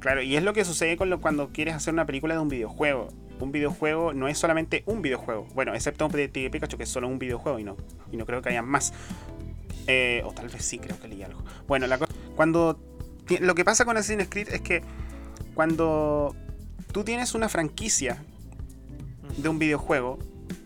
[0.00, 2.48] Claro, y es lo que sucede con lo, cuando quieres hacer una película de un
[2.48, 3.08] videojuego.
[3.40, 5.46] Un videojuego no es solamente un videojuego.
[5.54, 7.76] Bueno, excepto un Detective Pikachu, que es solo un videojuego y no,
[8.12, 8.92] y no creo que haya más.
[9.88, 11.42] Eh, o tal vez sí, creo que leí algo.
[11.66, 11.98] Bueno, la
[12.36, 12.78] cuando
[13.40, 14.82] lo que pasa con Assassin's Creed es que
[15.54, 16.36] cuando
[16.92, 18.22] tú tienes una franquicia
[19.36, 20.18] de un videojuego,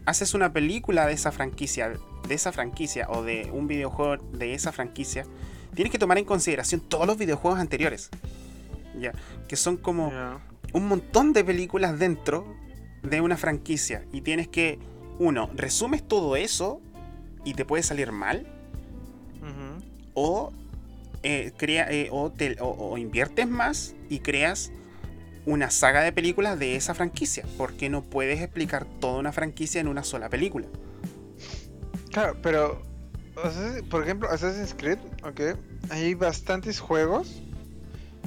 [0.07, 1.93] haces una película de esa franquicia,
[2.29, 5.25] de esa franquicia o de un videojuego de esa franquicia,
[5.75, 8.11] tienes que tomar en consideración todos los videojuegos anteriores.
[8.99, 9.13] Ya,
[9.49, 10.11] que son como
[10.73, 12.45] un montón de películas dentro
[13.03, 14.79] de una franquicia y tienes que
[15.19, 16.81] uno, resumes todo eso
[17.45, 18.47] y te puede salir mal
[20.15, 20.53] o
[21.23, 24.73] eh, crea eh, o, te- o- o inviertes más y creas
[25.47, 29.89] una saga de películas de esa franquicia porque no puedes explicar toda una franquicia en
[29.89, 30.67] una sola película.
[32.11, 32.83] Claro, pero
[33.89, 35.41] por ejemplo, Assassin's Creed, ok,
[35.91, 37.41] hay bastantes juegos,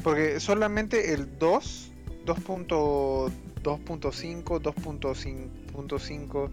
[0.04, 1.92] porque solamente el 2,
[2.26, 6.50] 2.2.5, 2.5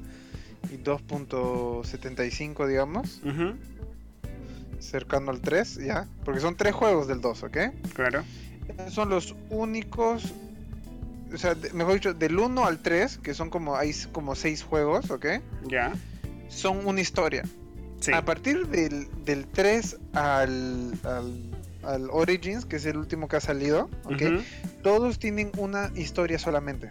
[0.70, 3.22] y 2.75, digamos.
[3.24, 3.54] Ujú,
[4.78, 6.06] Cercano al 3, ya.
[6.24, 7.58] Porque son tres juegos del 2, ¿ok?
[7.94, 8.24] Claro.
[8.88, 10.34] Son los únicos.
[11.32, 13.76] O sea, de- mejor dicho, del 1 al 3, que son como.
[13.76, 15.26] Hay como 6 juegos, ¿ok?
[15.68, 15.92] Ya.
[16.48, 17.44] Son una historia.
[18.00, 18.12] Sí.
[18.12, 21.50] A partir del, del 3 al, al,
[21.82, 24.22] al Origins, que es el último que ha salido, ¿ok?
[24.82, 26.90] Todos tienen una historia solamente.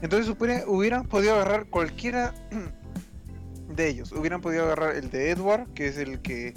[0.00, 2.34] Entonces hubiera- hubieran podido agarrar cualquiera
[3.76, 4.12] de ellos.
[4.12, 6.54] Hubieran podido agarrar el de Edward, que es el que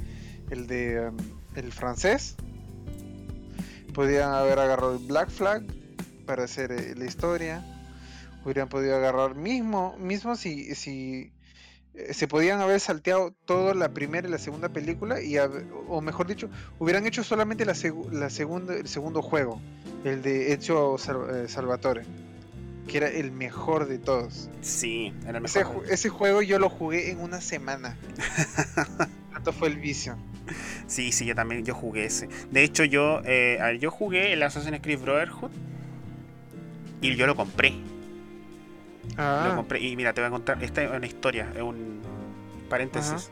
[0.49, 1.17] el de um,
[1.55, 2.35] el francés.
[3.95, 5.63] Podrían haber agarrado el Black Flag
[6.25, 7.63] para hacer eh, la historia.
[8.43, 11.31] Hubieran podido agarrar mismo mismo si si
[11.95, 16.27] eh, se podían haber salteado toda la primera y la segunda película y o mejor
[16.27, 19.59] dicho hubieran hecho solamente la, segu- la segunda el segundo juego
[20.03, 22.03] el de Ezio Sal- eh, Salvatore
[22.87, 25.83] que era el mejor de todos Sí, era el ese, mejor.
[25.85, 27.97] ju- ese juego yo lo jugué en una semana
[29.45, 30.17] tanto fue el vicio
[30.87, 32.29] Sí, sí, yo también yo jugué ese.
[32.51, 35.49] De hecho, yo eh, a ver, yo jugué el Assassin's Creed Brotherhood
[37.01, 37.71] y yo lo compré.
[37.71, 39.79] Lo ah, compré.
[39.79, 40.63] Y mira, te voy a contar.
[40.63, 41.99] Esta es una historia, es un
[42.69, 43.31] paréntesis.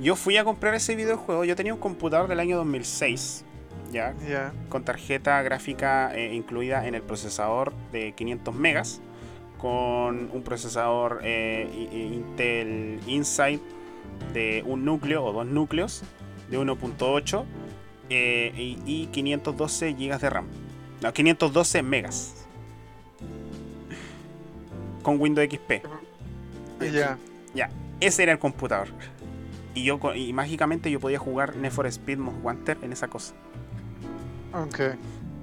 [0.00, 1.46] Yo fui a comprar ese videojuego.
[1.46, 3.46] Yo tenía un computador del año 2006,
[3.90, 9.00] ya, ya con tarjeta gráfica eh, incluida en el procesador de 500 megas,
[9.56, 13.60] con un procesador eh, Intel Inside
[14.32, 16.02] de un núcleo o dos núcleos
[16.50, 17.44] de 1.8
[18.10, 20.46] eh, y, y 512 GB de RAM.
[21.02, 22.46] No, 512 megas.
[25.02, 25.84] Con Windows XP.
[27.54, 28.88] ya Ese era el computador.
[29.74, 33.34] Y yo y mágicamente yo podía jugar Need for Speed Most Wanted en esa cosa.
[34.52, 34.80] ok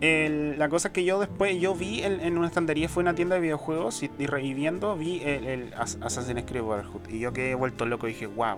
[0.01, 3.35] El- la cosa que yo después yo vi en, en una estantería fue una tienda
[3.35, 7.09] de videojuegos y, y re- y viendo vi el, el As- Assassin's Creed Brotherhood.
[7.09, 8.57] Y yo quedé vuelto loco y dije wow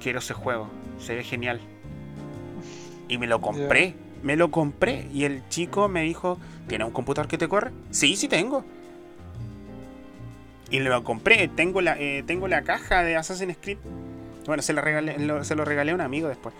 [0.00, 0.68] quiero ese juego
[1.00, 1.60] se ve genial
[3.08, 5.06] y me lo compré me lo compré.
[5.12, 6.38] Y el chico me dijo
[6.68, 7.72] ¿tienes un computador que te corre?
[7.90, 8.64] sí sí tengo
[10.70, 13.78] y lo compré tengo la eh, tengo la caja de Assassin's Creed.
[14.46, 16.54] Bueno se la regalé lo- se lo regalé a un amigo después.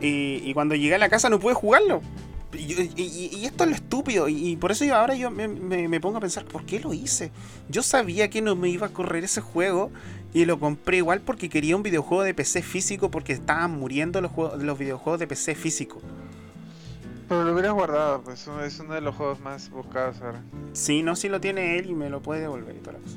[0.00, 2.00] Y, y cuando llegué a la casa no pude jugarlo
[2.56, 4.28] y, esto es lo estúpido.
[4.28, 6.80] Y, y por eso yo ahora yo me, me- me pongo a pensar, ¿por qué
[6.80, 7.30] lo hice?
[7.68, 9.90] Yo sabía que no me iba a correr ese juego.
[10.32, 13.08] Y lo compré igual porque quería un videojuego de PC físico.
[13.10, 16.00] Porque estaban muriendo los, juegos, los videojuegos de PC físico.
[17.28, 21.16] pero lo hubieras guardado pues es uno de los juegos más buscados ahora Si no,
[21.16, 23.16] si lo tiene él y me lo puede devolver y toda la cosa.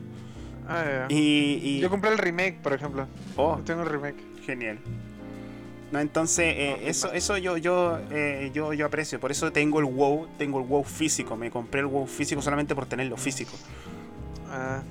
[0.70, 1.06] ah.
[1.10, 4.78] Y, y- yo compré el remake por ejemplo oh, yo tengo el remake genial.
[5.92, 9.20] No, entonces, eh, eso, eso yo, yo, eh, yo, yo aprecio.
[9.22, 11.38] Por eso tengo el WoW, tengo el WoW físico.
[11.38, 13.54] Me compré el WoW físico solamente por tenerlo físico.
[14.50, 14.82] ah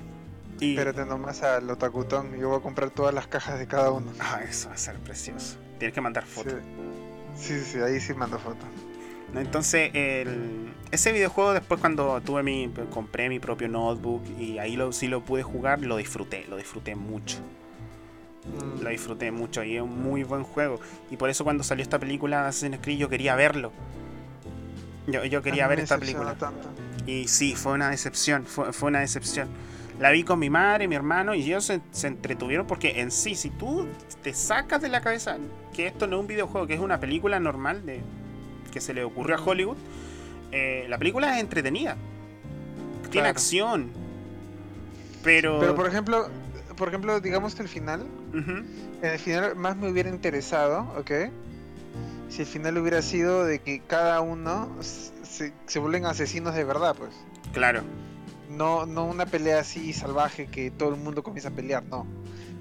[0.58, 4.10] Y, Espérate nomás al Otakutón, yo voy a comprar todas las cajas de cada uno.
[4.20, 5.58] Ah, eso va a ser precioso.
[5.78, 6.54] Tienes que mandar fotos.
[7.34, 8.64] Sí, sí, sí, ahí sí mando foto.
[9.34, 9.40] ¿no?
[9.40, 14.92] Entonces, el- ese videojuego después cuando tuve mi, compré mi propio notebook y ahí lo,
[14.92, 17.38] sí lo pude jugar, lo disfruté, lo disfruté mucho.
[18.46, 20.80] Mm, Lo disfruté mucho y es un muy buen juego.
[21.10, 23.72] Y por eso cuando salió esta película Assassin's Creed yo quería verlo.
[25.06, 26.34] Yo, yo quería ver esta película.
[26.34, 26.68] tanto.
[27.06, 29.48] Y sí, fue una decepción, fue, fue una decepción.
[30.00, 33.34] La vi con mi madre, mi hermano, y ellos se, se entretuvieron porque en sí,
[33.34, 33.86] si tú
[34.22, 35.38] te sacas de la cabeza
[35.72, 38.00] que esto no es un videojuego, que es una película normal de
[38.72, 39.76] que se le ocurrió a Hollywood,
[40.52, 41.96] eh, la película es entretenida.
[43.02, 43.28] Tiene Claro.
[43.28, 43.90] acción.
[45.22, 45.58] Pero...
[45.60, 46.28] Pero por ejemplo,
[46.76, 51.10] por ejemplo, digamos que el final, En el final más me hubiera interesado, ¿ok?
[52.28, 56.94] Si el final hubiera sido de que cada uno se, se vuelven asesinos de verdad,
[56.96, 57.10] pues.
[57.52, 57.82] Claro,
[58.50, 62.06] No, no una pelea así salvaje que todo el mundo comienza a pelear, no.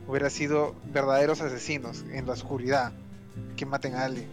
[0.08, 2.94] Hubiera sido verdaderos asesinos en la oscuridad
[3.58, 4.28] que maten a alguien.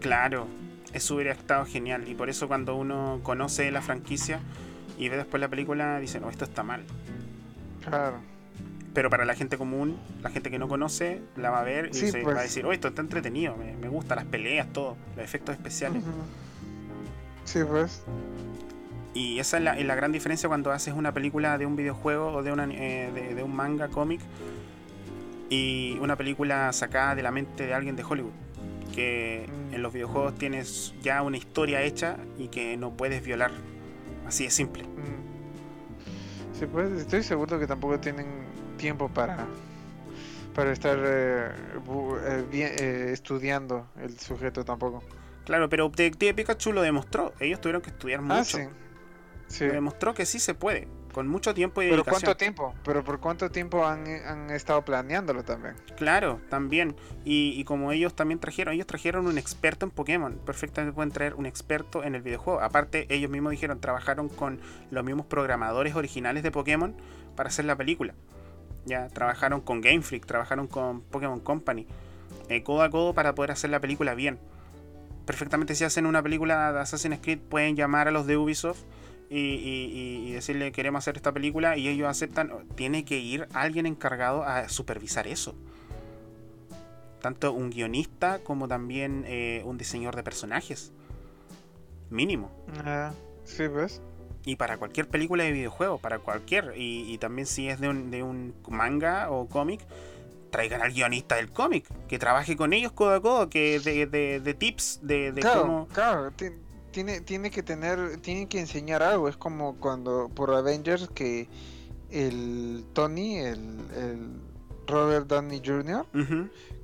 [0.00, 0.46] claro.
[0.92, 2.08] Eso hubiera estado genial.
[2.08, 4.40] Y por eso cuando uno conoce la franquicia
[4.96, 6.82] y ve después la película, dice, no, esto está mal.
[7.86, 8.16] Claro.
[8.98, 11.94] Pero para la gente común, la gente que no conoce, la va a ver y
[11.94, 12.34] Sí, se pues.
[12.34, 15.54] va a decir, oh, esto está entretenido, me, me gusta las peleas, todo, los efectos
[15.54, 16.02] especiales.
[17.44, 18.02] Sí, pues.
[19.14, 22.32] Y esa es la, es la gran diferencia cuando haces una película de un videojuego
[22.32, 24.20] o de, una, eh, de, de un manga, cómic,
[25.48, 28.32] y una película sacada de la mente de alguien de Hollywood.
[28.96, 29.74] Que Mm.
[29.76, 33.52] en los videojuegos tienes ya una historia hecha y que no puedes violar.
[34.26, 34.82] Así de simple.
[34.82, 36.58] Mm.
[36.58, 38.47] Sí, pues estoy seguro que tampoco tienen
[38.78, 39.46] tiempo para
[40.54, 45.04] para estar eh, eh, bien- eh, estudiando el sujeto tampoco.
[45.44, 47.32] Claro, pero Detective Pikachu lo demostró.
[47.38, 48.34] Ellos tuvieron que estudiar mucho.
[48.34, 48.62] Ah, sí.
[49.46, 49.66] Sí.
[49.66, 50.88] Lo demostró que sí se puede.
[51.12, 52.20] con mucho tiempo y ¿Pero dedicación.
[52.22, 52.74] cuánto tiempo?
[52.84, 55.74] ¿Pero por cuánto tiempo han, han estado planeándolo también?
[55.96, 56.94] Claro, también.
[57.24, 60.38] Y, y como ellos también trajeron, ellos trajeron un experto en Pokémon.
[60.44, 62.60] Perfectamente pueden traer un experto en el videojuego.
[62.60, 64.60] Aparte, ellos mismos dijeron, trabajaron con
[64.90, 66.94] los mismos programadores originales de Pokémon
[67.36, 68.14] para hacer la película.
[68.88, 71.86] Ya, trabajaron con Game Freak, trabajaron con Pokémon Company,
[72.48, 74.38] eh, codo a codo para poder hacer la película bien.
[75.26, 78.80] Perfectamente si hacen una película de Assassin's Creed pueden llamar a los de Ubisoft
[79.28, 82.50] y, y- y- decirle queremos hacer esta película y ellos aceptan.
[82.76, 85.54] Tiene que ir alguien encargado a supervisar eso.
[87.20, 90.92] Tanto un guionista como también eh, un diseñador de personajes.
[92.10, 92.50] Mínimo.
[92.84, 93.12] Ah,
[93.44, 94.00] sí, ¿ves?
[94.48, 96.72] Y para cualquier película de videojuego, para cualquier.
[96.76, 99.80] Y, y también si es de un, de un manga o cómic,
[100.50, 104.40] traigan al guionista del cómic, que trabaje con ellos codo a codo, que de, de-
[104.40, 105.88] de tips, de, de claro, cómo...
[105.88, 106.46] claro, ti-
[106.90, 109.28] tiene, tiene que tener, tiene que enseñar algo.
[109.28, 111.46] Es como cuando por Avengers que
[112.10, 113.58] el Tony, el,
[113.94, 114.30] el
[114.86, 116.06] Robert Downey Jr.,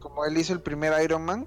[0.00, 1.46] como él hizo el primer Iron Man,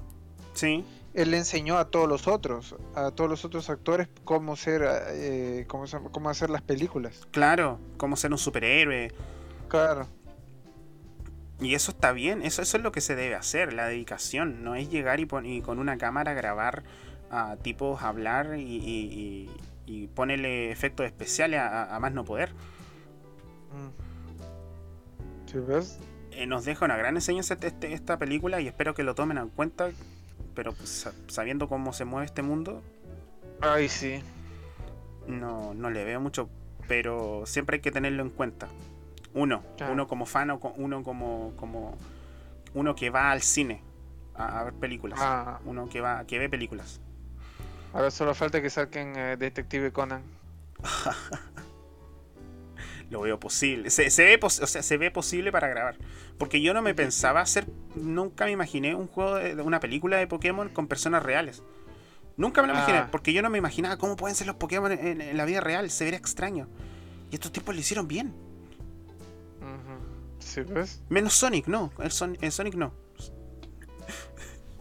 [0.56, 4.84] Sí, él le enseñó a todos los otros, a todos los otros actores cómo ser,
[5.10, 7.28] eh, cómo, hacer las películas.
[7.32, 9.12] claro, cómo ser un superhéroe.
[9.68, 10.08] Claro.
[11.60, 14.64] Y eso está bien, eso, eso es lo que se debe hacer, la dedicación.
[14.64, 16.84] No es llegar y, pon- y con una cámara grabar
[17.32, 19.50] a tipos hablar y, y, y-
[19.90, 22.52] y ponerle efectos especiales a, a- a más no poder.
[23.72, 25.50] Mm.
[25.52, 25.98] ¿Sí ves?
[26.32, 29.38] Eh, nos deja una gran enseñanza este- este- esta película y espero que lo tomen
[29.38, 29.90] en cuenta.
[30.58, 32.82] Pero pues, sa- sabiendo cómo se mueve este mundo,
[33.62, 34.22] Ay, sí.
[35.28, 36.50] no, no le veo mucho.
[36.88, 38.68] Pero siempre hay que tenerlo en cuenta.
[39.36, 39.94] Uno, Claro.
[39.94, 41.96] uno como fan o uno como, como
[42.74, 43.84] uno que va al cine
[44.34, 45.20] a, a ver películas.
[45.22, 47.00] Ah, Uno que va, que ve películas.
[47.94, 50.24] ahora solo falta que saquen eh, Detective Conan.
[53.10, 53.90] Lo veo posible.
[53.90, 55.96] Se, se ve, pos- o sea, se ve posible para grabar.
[56.38, 57.66] Porque yo no me pensaba hacer.
[57.96, 61.64] Nunca me imaginé un juego de, de una película de Pokémon con personas reales.
[62.36, 62.98] Nunca me lo imaginé.
[63.00, 63.08] Ah.
[63.10, 65.90] Porque yo no me imaginaba cómo pueden ser los Pokémon en, en la vida real.
[65.90, 66.68] Se vería extraño.
[67.32, 68.28] Y estos tipos lo hicieron bien.
[69.62, 70.40] Ujú.
[70.40, 71.02] ¿Sí ves?
[71.10, 71.92] Menos Sonic, no.
[72.00, 72.94] El, Son- el Sonic no.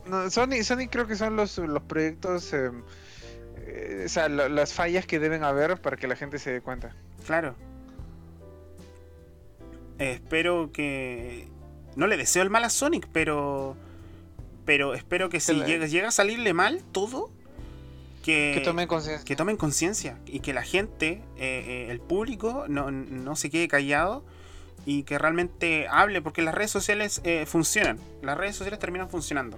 [0.07, 2.71] No, Sony, Sony creo que son los, los proyectos, eh,
[3.57, 6.61] eh, o sea, la- las fallas que deben haber para que la gente se dé
[6.61, 6.95] cuenta.
[7.27, 7.57] Claro.
[9.99, 11.49] Espero que.
[11.95, 13.77] No le deseo el mal a Sonic, pero.
[14.65, 17.31] Pero espero que si llega, llega a salirle mal todo.
[18.25, 19.25] Que, que tomen conciencia.
[19.25, 23.69] que tomen conciencia y que la gente, eh, eh, el público, no, no se quede
[23.69, 24.25] callado
[24.85, 28.01] y que realmente hable, porque las redes sociales eh, funcionan.
[28.23, 29.57] Las redes sociales terminan funcionando.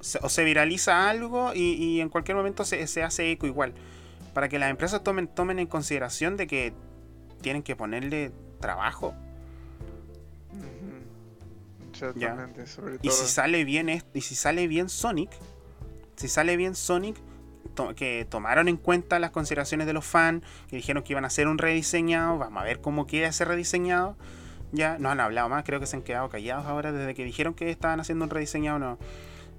[0.00, 3.74] Se- o se viraliza algo y, y en cualquier momento se, se hace eco igual.
[4.32, 6.72] Para que las empresas tomen, tomen en consideración de que
[7.42, 9.14] tienen que ponerle trabajo.
[12.06, 13.12] Exactamente, sobre Y todo.
[13.12, 15.30] si sale bien est- y si sale bien Sonic,
[16.16, 17.16] si sale bien Sonic,
[17.74, 21.28] to- que tomaron en cuenta las consideraciones de los fans, que dijeron que iban a
[21.28, 24.16] hacer un rediseñado, vamos a ver cómo queda ese rediseñado.
[24.72, 27.54] Ya no han hablado más, creo que se han quedado callados ahora desde que dijeron
[27.54, 28.98] que estaban haciendo un rediseñado no.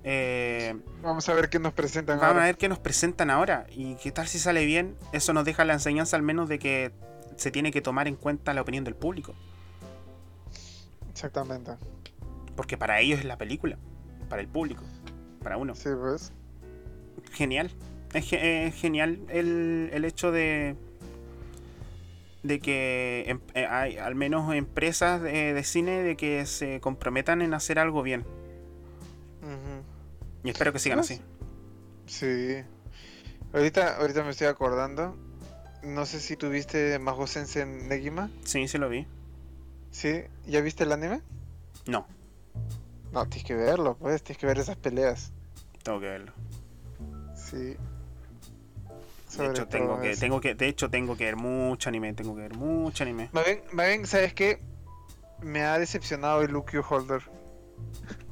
[0.03, 2.45] Eh, Vamos a ver qué nos presentan vamos a ahora.
[2.45, 4.95] ver qué nos presentan ahora y qué tal si sale bien.
[5.11, 6.91] Eso nos deja la enseñanza al menos de que
[7.37, 9.33] se tiene que tomar en cuenta la opinión del público,
[11.09, 11.71] Exactamente.
[12.59, 13.77] Porque para ellos es la película,
[14.27, 14.83] para el público,
[15.41, 15.75] para uno.
[15.75, 16.33] Sí, pues.
[17.31, 17.71] genial.
[18.11, 20.75] Es, ge- es genial el, el hecho de
[22.43, 27.41] de que em- eh, hay al menos empresas de, de cine de que se comprometan
[27.41, 28.25] en hacer algo bien.
[29.41, 30.43] Ujú.
[30.43, 31.21] Y espero que sigan Pues, así.
[32.07, 32.61] Sí.
[33.53, 35.15] Ahorita, ahorita me estoy acordando.
[35.81, 38.29] No sé si tuviste Mago Sensen Negima.
[38.43, 39.07] Sí, sí lo vi.
[39.91, 40.23] ¿Sí?
[40.45, 41.21] ¿Ya viste el anime?
[41.87, 42.05] No,
[43.11, 44.21] No, tienes que verlo, pues.
[44.23, 45.31] Tienes que ver esas peleas.
[45.83, 46.31] tengo que verlo.
[47.35, 47.75] Sí.
[49.37, 50.19] De hecho, tengo que, eso.
[50.21, 53.29] tengo que, de hecho, tengo que ver mucho anime, tengo que ver mucho anime.
[53.31, 54.59] Más bien, más bien, ¿sabes qué?
[55.41, 57.21] Me ha decepcionado el Luke Holder.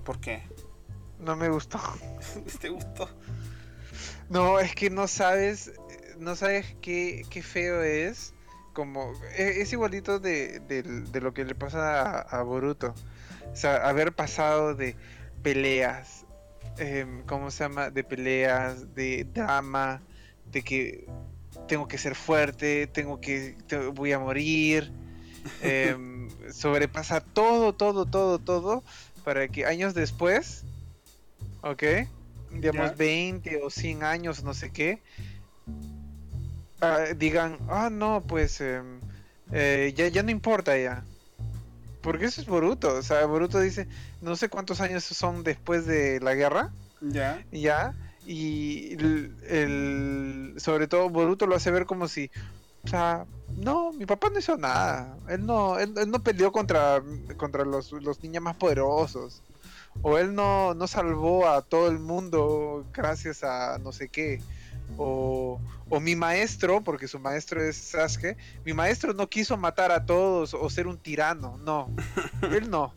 [0.03, 0.43] ¿Por qué?
[1.19, 1.79] No me gustó.
[2.61, 3.09] ¿Te gustó?
[4.29, 5.71] No, es que no sabes,
[6.17, 8.33] no sabes qué, qué feo es.
[8.73, 12.93] Como e- es, igualito de, del- de lo que le pasa a, a Boruto.
[13.51, 14.95] O sea, haber pasado de
[15.41, 16.25] peleas,
[16.77, 17.89] em, ¿cómo se llama?
[17.89, 20.01] De peleas, de drama,
[20.51, 21.07] de que
[21.67, 24.91] tengo que ser fuerte, tengo que, te- voy a morir.
[25.61, 28.83] em, sobrepasa todo, todo, todo, todo,
[29.23, 30.65] para que años después,
[31.61, 31.83] ¿ok?
[32.51, 32.95] Digamos Ya.
[32.95, 35.01] 20 o 100 años, no sé qué,
[36.81, 38.99] ah, digan, ah, no, pues em,
[39.51, 41.03] eh, ya, ya no importa ya.
[42.01, 42.95] Porque eso es Boruto.
[42.95, 43.87] O sea, Boruto dice,
[44.21, 46.71] no sé cuántos años son después de la guerra.
[47.01, 47.43] Ya.
[47.51, 47.93] Ya.
[48.25, 52.29] Y el, el- sobre todo Boruto lo hace ver como si,
[52.83, 53.25] o sea,
[53.55, 55.17] no, mi papá no hizo nada.
[55.29, 57.01] Él no, él, él no peleó contra,
[57.37, 59.41] contra los, los niños más poderosos.
[60.01, 64.41] O él no, no salvó a todo el mundo gracias a no sé qué.
[64.95, 65.59] O,
[65.89, 70.53] o mi maestro, porque su maestro es Sasuke, mi maestro no quiso matar a todos
[70.53, 71.57] o ser un tirano.
[71.57, 71.89] No,
[72.51, 72.93] él no.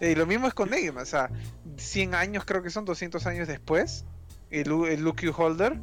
[0.00, 1.30] Y lo mismo es con Negan, o sea,
[1.76, 4.04] 100 años, creo que son 200 años después,
[4.50, 5.78] el, el Luke Holder,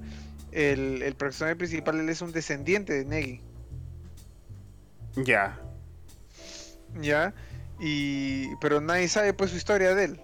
[0.51, 3.41] el, el personaje principal, él es un descendiente de Negi,
[5.15, 5.59] Ya.
[6.99, 7.33] ¿ya?
[7.79, 10.21] Y, pero nadie sabe pues su historia de él.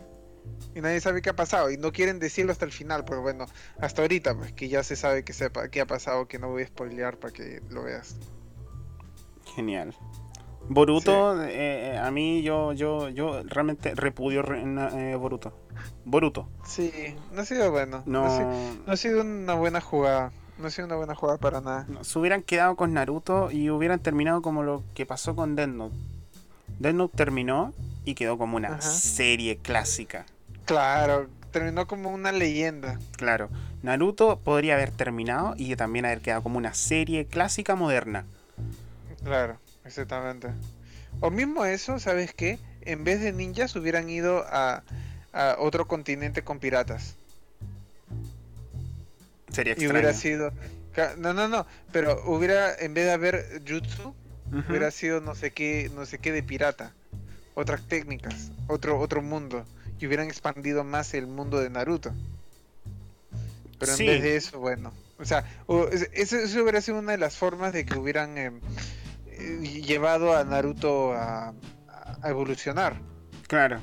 [0.75, 1.69] Y nadie sabe qué ha pasado.
[1.69, 3.45] Y no quieren decirlo hasta el final, pero bueno,
[3.79, 6.63] hasta ahorita, pues que ya se sabe que sepa qué ha pasado, que no voy
[6.63, 8.15] a spoilear para que lo veas.
[9.55, 9.93] Genial.
[10.69, 15.53] Boruto, eh, eh, a mí yo, yo, yo realmente repudio eh, Boruto.
[16.05, 16.47] Boruto.
[16.65, 16.91] Sí,
[17.33, 18.03] no ha sido bueno.
[18.05, 18.49] No, No, ha sido,
[18.85, 20.31] no ha sido una buena jugada.
[20.57, 21.85] No ha sido una buena jugada para nada.
[21.89, 25.69] no, se hubieran quedado con Naruto y hubieran terminado como lo que pasó con Death
[25.69, 25.95] Note.
[26.79, 27.73] Death Note terminó
[28.05, 28.81] y quedó como una Ajá.
[28.81, 30.25] serie clásica.
[30.65, 32.99] Claro, terminó como una leyenda.
[33.17, 33.49] Claro,
[33.81, 38.25] Naruto podría haber terminado y también haber quedado como una serie clásica moderna.
[39.23, 40.49] Claro, exactamente.
[41.19, 42.59] O mismo eso, ¿sabes qué?
[42.81, 44.83] En vez de ninjas hubieran ido a,
[45.33, 47.17] a otro continente con piratas.
[49.51, 49.91] Sería Y extraño.
[49.91, 50.53] hubiera sido...
[51.17, 54.15] No, no, no, pero hubiera, en vez de haber jutsu,
[54.67, 56.93] hubiera sido no sé qué, no sé qué de pirata.
[57.55, 59.65] Otras técnicas, otro, otro mundo.
[59.99, 62.13] Y hubieran expandido más el mundo de Naruto.
[63.79, 64.05] Pero en Sí.
[64.05, 64.91] vez de eso, bueno.
[65.19, 65.45] O sea,
[66.13, 68.59] eso, eso hubiera sido una de las formas de que hubieran em,
[69.27, 71.53] eh, llevado a Naruto a,
[72.21, 72.99] a evolucionar.
[73.47, 73.79] Claro,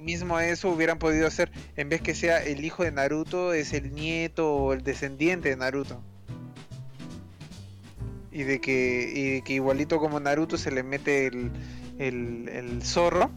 [0.00, 3.92] mismo eso hubieran podido hacer, en vez que sea el hijo de Naruto, es el
[3.94, 6.00] nieto o el descendiente de Naruto.
[8.30, 11.50] Y de que, y de que igualito como Naruto se le mete el,
[11.98, 13.30] el, el zorro,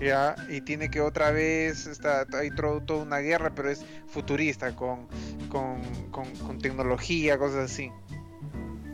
[0.00, 5.06] ya, y tiene que otra vez, está, hay toda una guerra, pero es futurista, con,
[5.48, 5.80] con,
[6.10, 7.90] con, con tecnología, cosas así.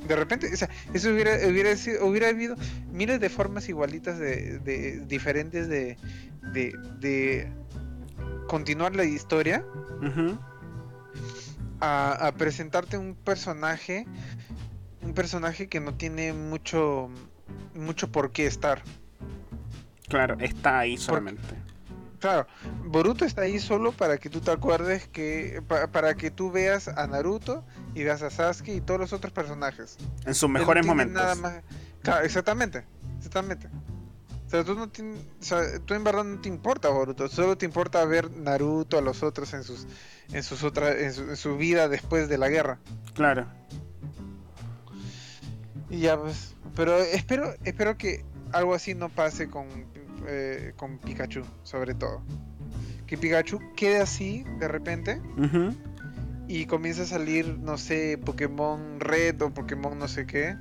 [0.08, 2.56] De repente, o sea, eso hubiera, hubiera, sido- hubiera habido
[2.92, 5.96] miles de formas igualitas de, de- diferentes de,
[6.52, 7.48] de, de
[8.46, 9.64] continuar la historia
[11.80, 14.06] a, a presentarte un personaje,
[15.02, 17.08] un personaje que no tiene mucho,
[17.74, 18.82] mucho por qué estar.
[20.08, 21.42] claro, está ahí solamente.
[22.20, 22.46] Claro,
[22.86, 26.88] Boruto está ahí solo para que tú te acuerdes que, pa- para que tú veas
[26.88, 27.64] a Naruto
[27.94, 29.98] y veas a Sasuke y todos los otros personajes.
[30.24, 31.22] En sus no mejores momentos.
[31.22, 31.62] Nada más...
[32.00, 32.84] Claro, exactamente,
[33.18, 33.68] exactamente.
[34.46, 34.90] O sea, tú no o
[35.40, 39.22] sea, tú en verdad no te importa Boruto, solo te importa ver Naruto a los
[39.22, 39.86] otros en sus,
[40.32, 42.78] en sus otras, en su, en su vida después de la guerra.
[43.14, 43.46] Claro.
[45.90, 49.66] Y ya pues, pero espero, espero que algo así no pase con,
[50.26, 52.22] eh, con Pikachu, sobre todo.
[53.06, 55.20] Que Pikachu quede así de repente
[56.48, 60.56] y comienza a salir, no sé, Pokémon Red o Pokémon no sé qué.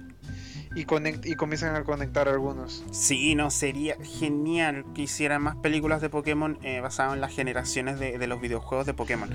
[0.75, 2.83] Y, conect y comienzan a conectar algunos.
[2.91, 7.99] Sí, no, sería genial que hicieran más películas de Pokémon eh, basadas en las generaciones
[7.99, 9.29] de, de los videojuegos de Pokémon.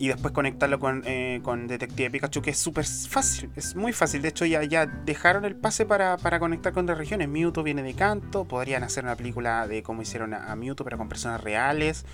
[0.00, 4.22] Y después conectarlo con, eh, con Detective Pikachu, que es súper fácil, es muy fácil.
[4.22, 7.28] De hecho, ya, ya dejaron el pase para, para conectar con otras regiones.
[7.28, 10.98] Mewtwo viene de canto, podrían hacer una película de cómo hicieron a, a Mewtwo, pero
[10.98, 12.06] con personas reales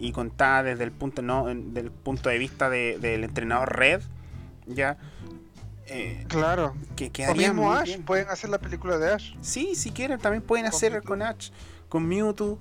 [0.00, 4.02] y contada desde el punto, no, del punto de vista de- del entrenador Red.
[4.66, 4.98] Ya.
[5.86, 6.74] Eh, Claro.
[6.96, 8.02] que O quedaría mismo Ash, bien.
[8.02, 9.34] pueden hacer la película de Ash.
[9.40, 11.08] Sí, si quieren, también pueden Con hacer Mewtwo.
[11.08, 11.50] con Ash,
[11.88, 12.58] con Mewtwo.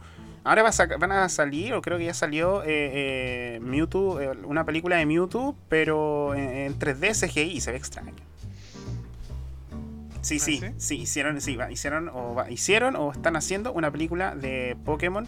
[0.47, 4.21] Ahora va a saca- van a salir, o creo que ya salió, eh, eh, Mewtwo,
[4.21, 8.13] eh, una película de Mewtwo, pero en, en 3D CGI, se ve extraño.
[10.21, 10.65] Sí, ¿Ah, sí, sí?
[10.77, 15.27] sí, hicieron, sí, va- hicieron, o va- hicieron o están haciendo una película de Pokémon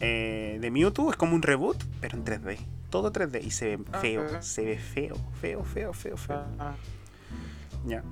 [0.00, 2.58] eh, de Mewtwo, es como un reboot, pero en 3D.
[2.90, 6.44] Todo 3D y se ve Ah, feo, se ve feo, feo, feo, feo, feo.
[6.58, 6.74] Ah,
[7.86, 8.02] Ya.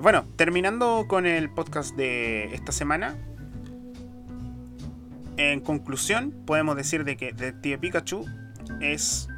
[0.00, 3.16] Bueno, terminando con el podcast de esta semana.
[5.36, 8.24] En conclusión, podemos decir de que Detective Pikachu
[8.80, 9.28] es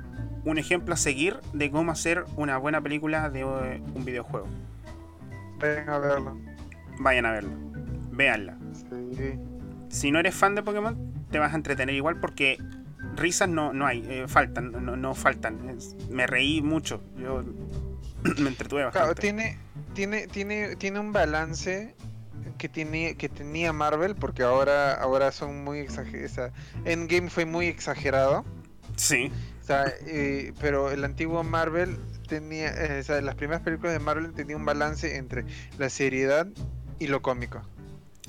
[0.45, 4.47] un ejemplo a seguir de cómo hacer una buena película de eh, un videojuego.
[5.59, 6.39] Vayan a verlo.
[7.01, 7.51] Vayan a verlo.
[8.13, 8.57] Véanla.
[9.17, 9.33] Sí.
[9.89, 12.59] Si no eres fan de Pokémon, te vas a entretener igual porque
[13.17, 15.69] risas no, no hay, eh, faltan, no, no faltan.
[15.71, 17.03] Es- me reí mucho.
[17.19, 17.43] Yo
[18.39, 19.23] me entretuve Claro, bastante.
[19.23, 19.59] tiene,
[19.95, 21.95] tiene, tiene, tiene un balance
[22.57, 26.53] que tiene, que tenía Marvel, porque ahora, ahora son muy exagerados.
[26.85, 28.45] Endgame fue muy exagerado.
[28.97, 29.31] Sí.
[29.63, 31.99] O sea, eh, pero el antiguo Marvel
[32.29, 35.45] tenía, eh, o sea, las primeras películas de Marvel tenían un balance entre
[35.79, 36.47] la seriedad
[36.99, 37.63] y lo cómico.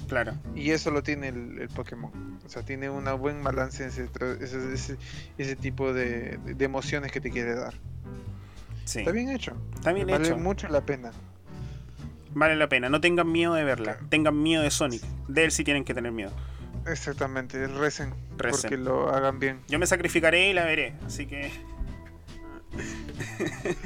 [0.07, 0.33] Claro.
[0.55, 2.11] Y eso lo tiene el, el Pokémon.
[2.45, 4.97] O sea, tiene un buen balance en ese, tra- ese, ese-
[5.37, 7.73] ese tipo de, de emociones que te quiere dar.
[8.85, 8.99] Sí.
[8.99, 9.55] Está bien hecho.
[9.75, 10.37] Está bien vale hecho.
[10.37, 11.11] mucho la pena.
[12.33, 12.89] Vale la pena.
[12.89, 13.97] No tengan miedo de verla.
[14.09, 15.01] Tengan miedo de Sonic.
[15.27, 16.31] De él sí tienen que tener miedo.
[16.85, 18.61] Exactamente, recen, Recen.
[18.61, 19.59] porque lo hagan bien.
[19.67, 20.93] Yo me sacrificaré y la veré.
[21.05, 21.51] Así que.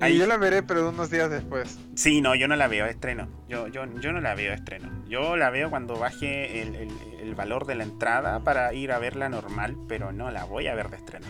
[0.00, 1.78] Y Ahí- yo la veré, pero unos días después.
[1.94, 3.28] Sí, no, yo no la veo de estreno.
[3.48, 4.90] Yo, yo, yo no la veo de estreno.
[5.08, 6.90] Yo la veo cuando baje el, el-
[7.20, 10.74] el valor de la entrada para ir a verla normal, pero no la voy a
[10.74, 11.26] ver de estreno.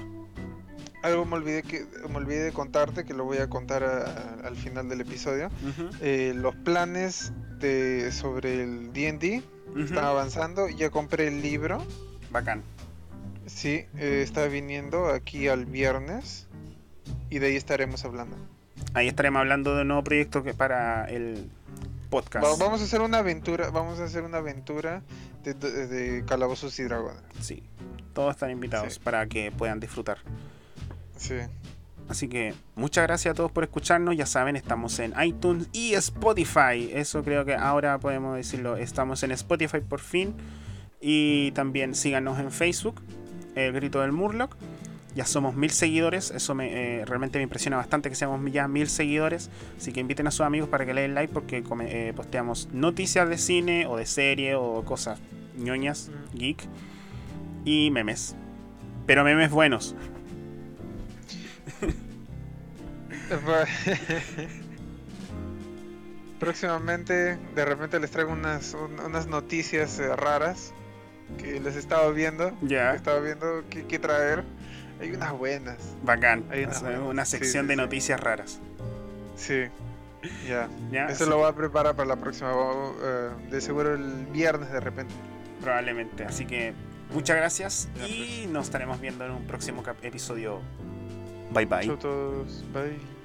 [1.03, 4.46] Algo me olvidé que me olvidé de contarte, que lo voy a contar a- a-
[4.46, 5.48] al final del episodio.
[6.01, 9.80] Eh, los planes de sobre el D&D ujú.
[9.80, 10.68] están avanzando.
[10.68, 11.84] Ya compré el libro.
[12.30, 12.62] Bacán.
[13.46, 16.46] Sí, eh, está viniendo aquí al viernes
[17.30, 18.36] y de ahí estaremos hablando.
[18.94, 21.51] Ahí estaremos hablando de un nuevo proyecto que para el
[22.11, 22.44] podcast.
[22.44, 25.03] Va- vamos a hacer una aventura, vamos a hacer una aventura
[25.44, 27.22] de, de- de calabozos y dragones.
[27.40, 27.62] Sí.
[28.12, 29.01] Todos están invitados Sí.
[29.03, 30.18] para que puedan disfrutar.
[31.21, 31.35] Sí.
[32.09, 34.16] Así que muchas gracias a todos por escucharnos.
[34.16, 36.91] Ya saben, estamos en iTunes y Spotify.
[36.93, 38.77] Eso creo que ahora podemos decirlo.
[38.77, 40.35] Estamos en Spotify por fin.
[41.01, 43.01] Y también síganos en Facebook,
[43.55, 44.57] El Grito del Murloc.
[45.14, 46.31] Ya somos mil seguidores.
[46.31, 49.51] Eso me, eh, realmente me impresiona bastante que seamos ya mil seguidores.
[49.79, 52.68] Así que inviten a sus amigos para que le den like porque come- eh, posteamos
[52.73, 55.21] noticias de cine o de serie o cosas
[55.57, 56.64] ñoñas, geek
[57.64, 58.35] y memes.
[59.07, 59.95] Pero memes buenos.
[66.39, 70.73] Próximamente, de repente les traigo unas, un- unas noticias eh, raras
[71.39, 72.57] que les estaba viendo.
[72.62, 72.95] Ya.
[72.95, 74.45] Estaba viendo qué, qué traer.
[75.01, 75.77] Hay unas buenas.
[76.03, 76.45] Bacán.
[76.51, 77.81] Hay una- O sea, una sí, sección sí, de sí.
[77.81, 78.59] noticias raras.
[79.37, 79.64] Sí.
[80.49, 80.68] Ya.
[80.91, 81.07] ¿ya?
[81.07, 82.51] Eso Así- lo voy a preparar para la próxima.
[82.53, 85.14] eh, de seguro el viernes de repente.
[85.61, 86.25] Probablemente.
[86.25, 86.73] Así que
[87.12, 88.49] muchas gracias y pues.
[88.49, 90.61] nos estaremos viendo en un próximo episodio.
[91.53, 91.86] Bye bye.
[91.86, 92.64] Todos.
[92.72, 93.20] Bye.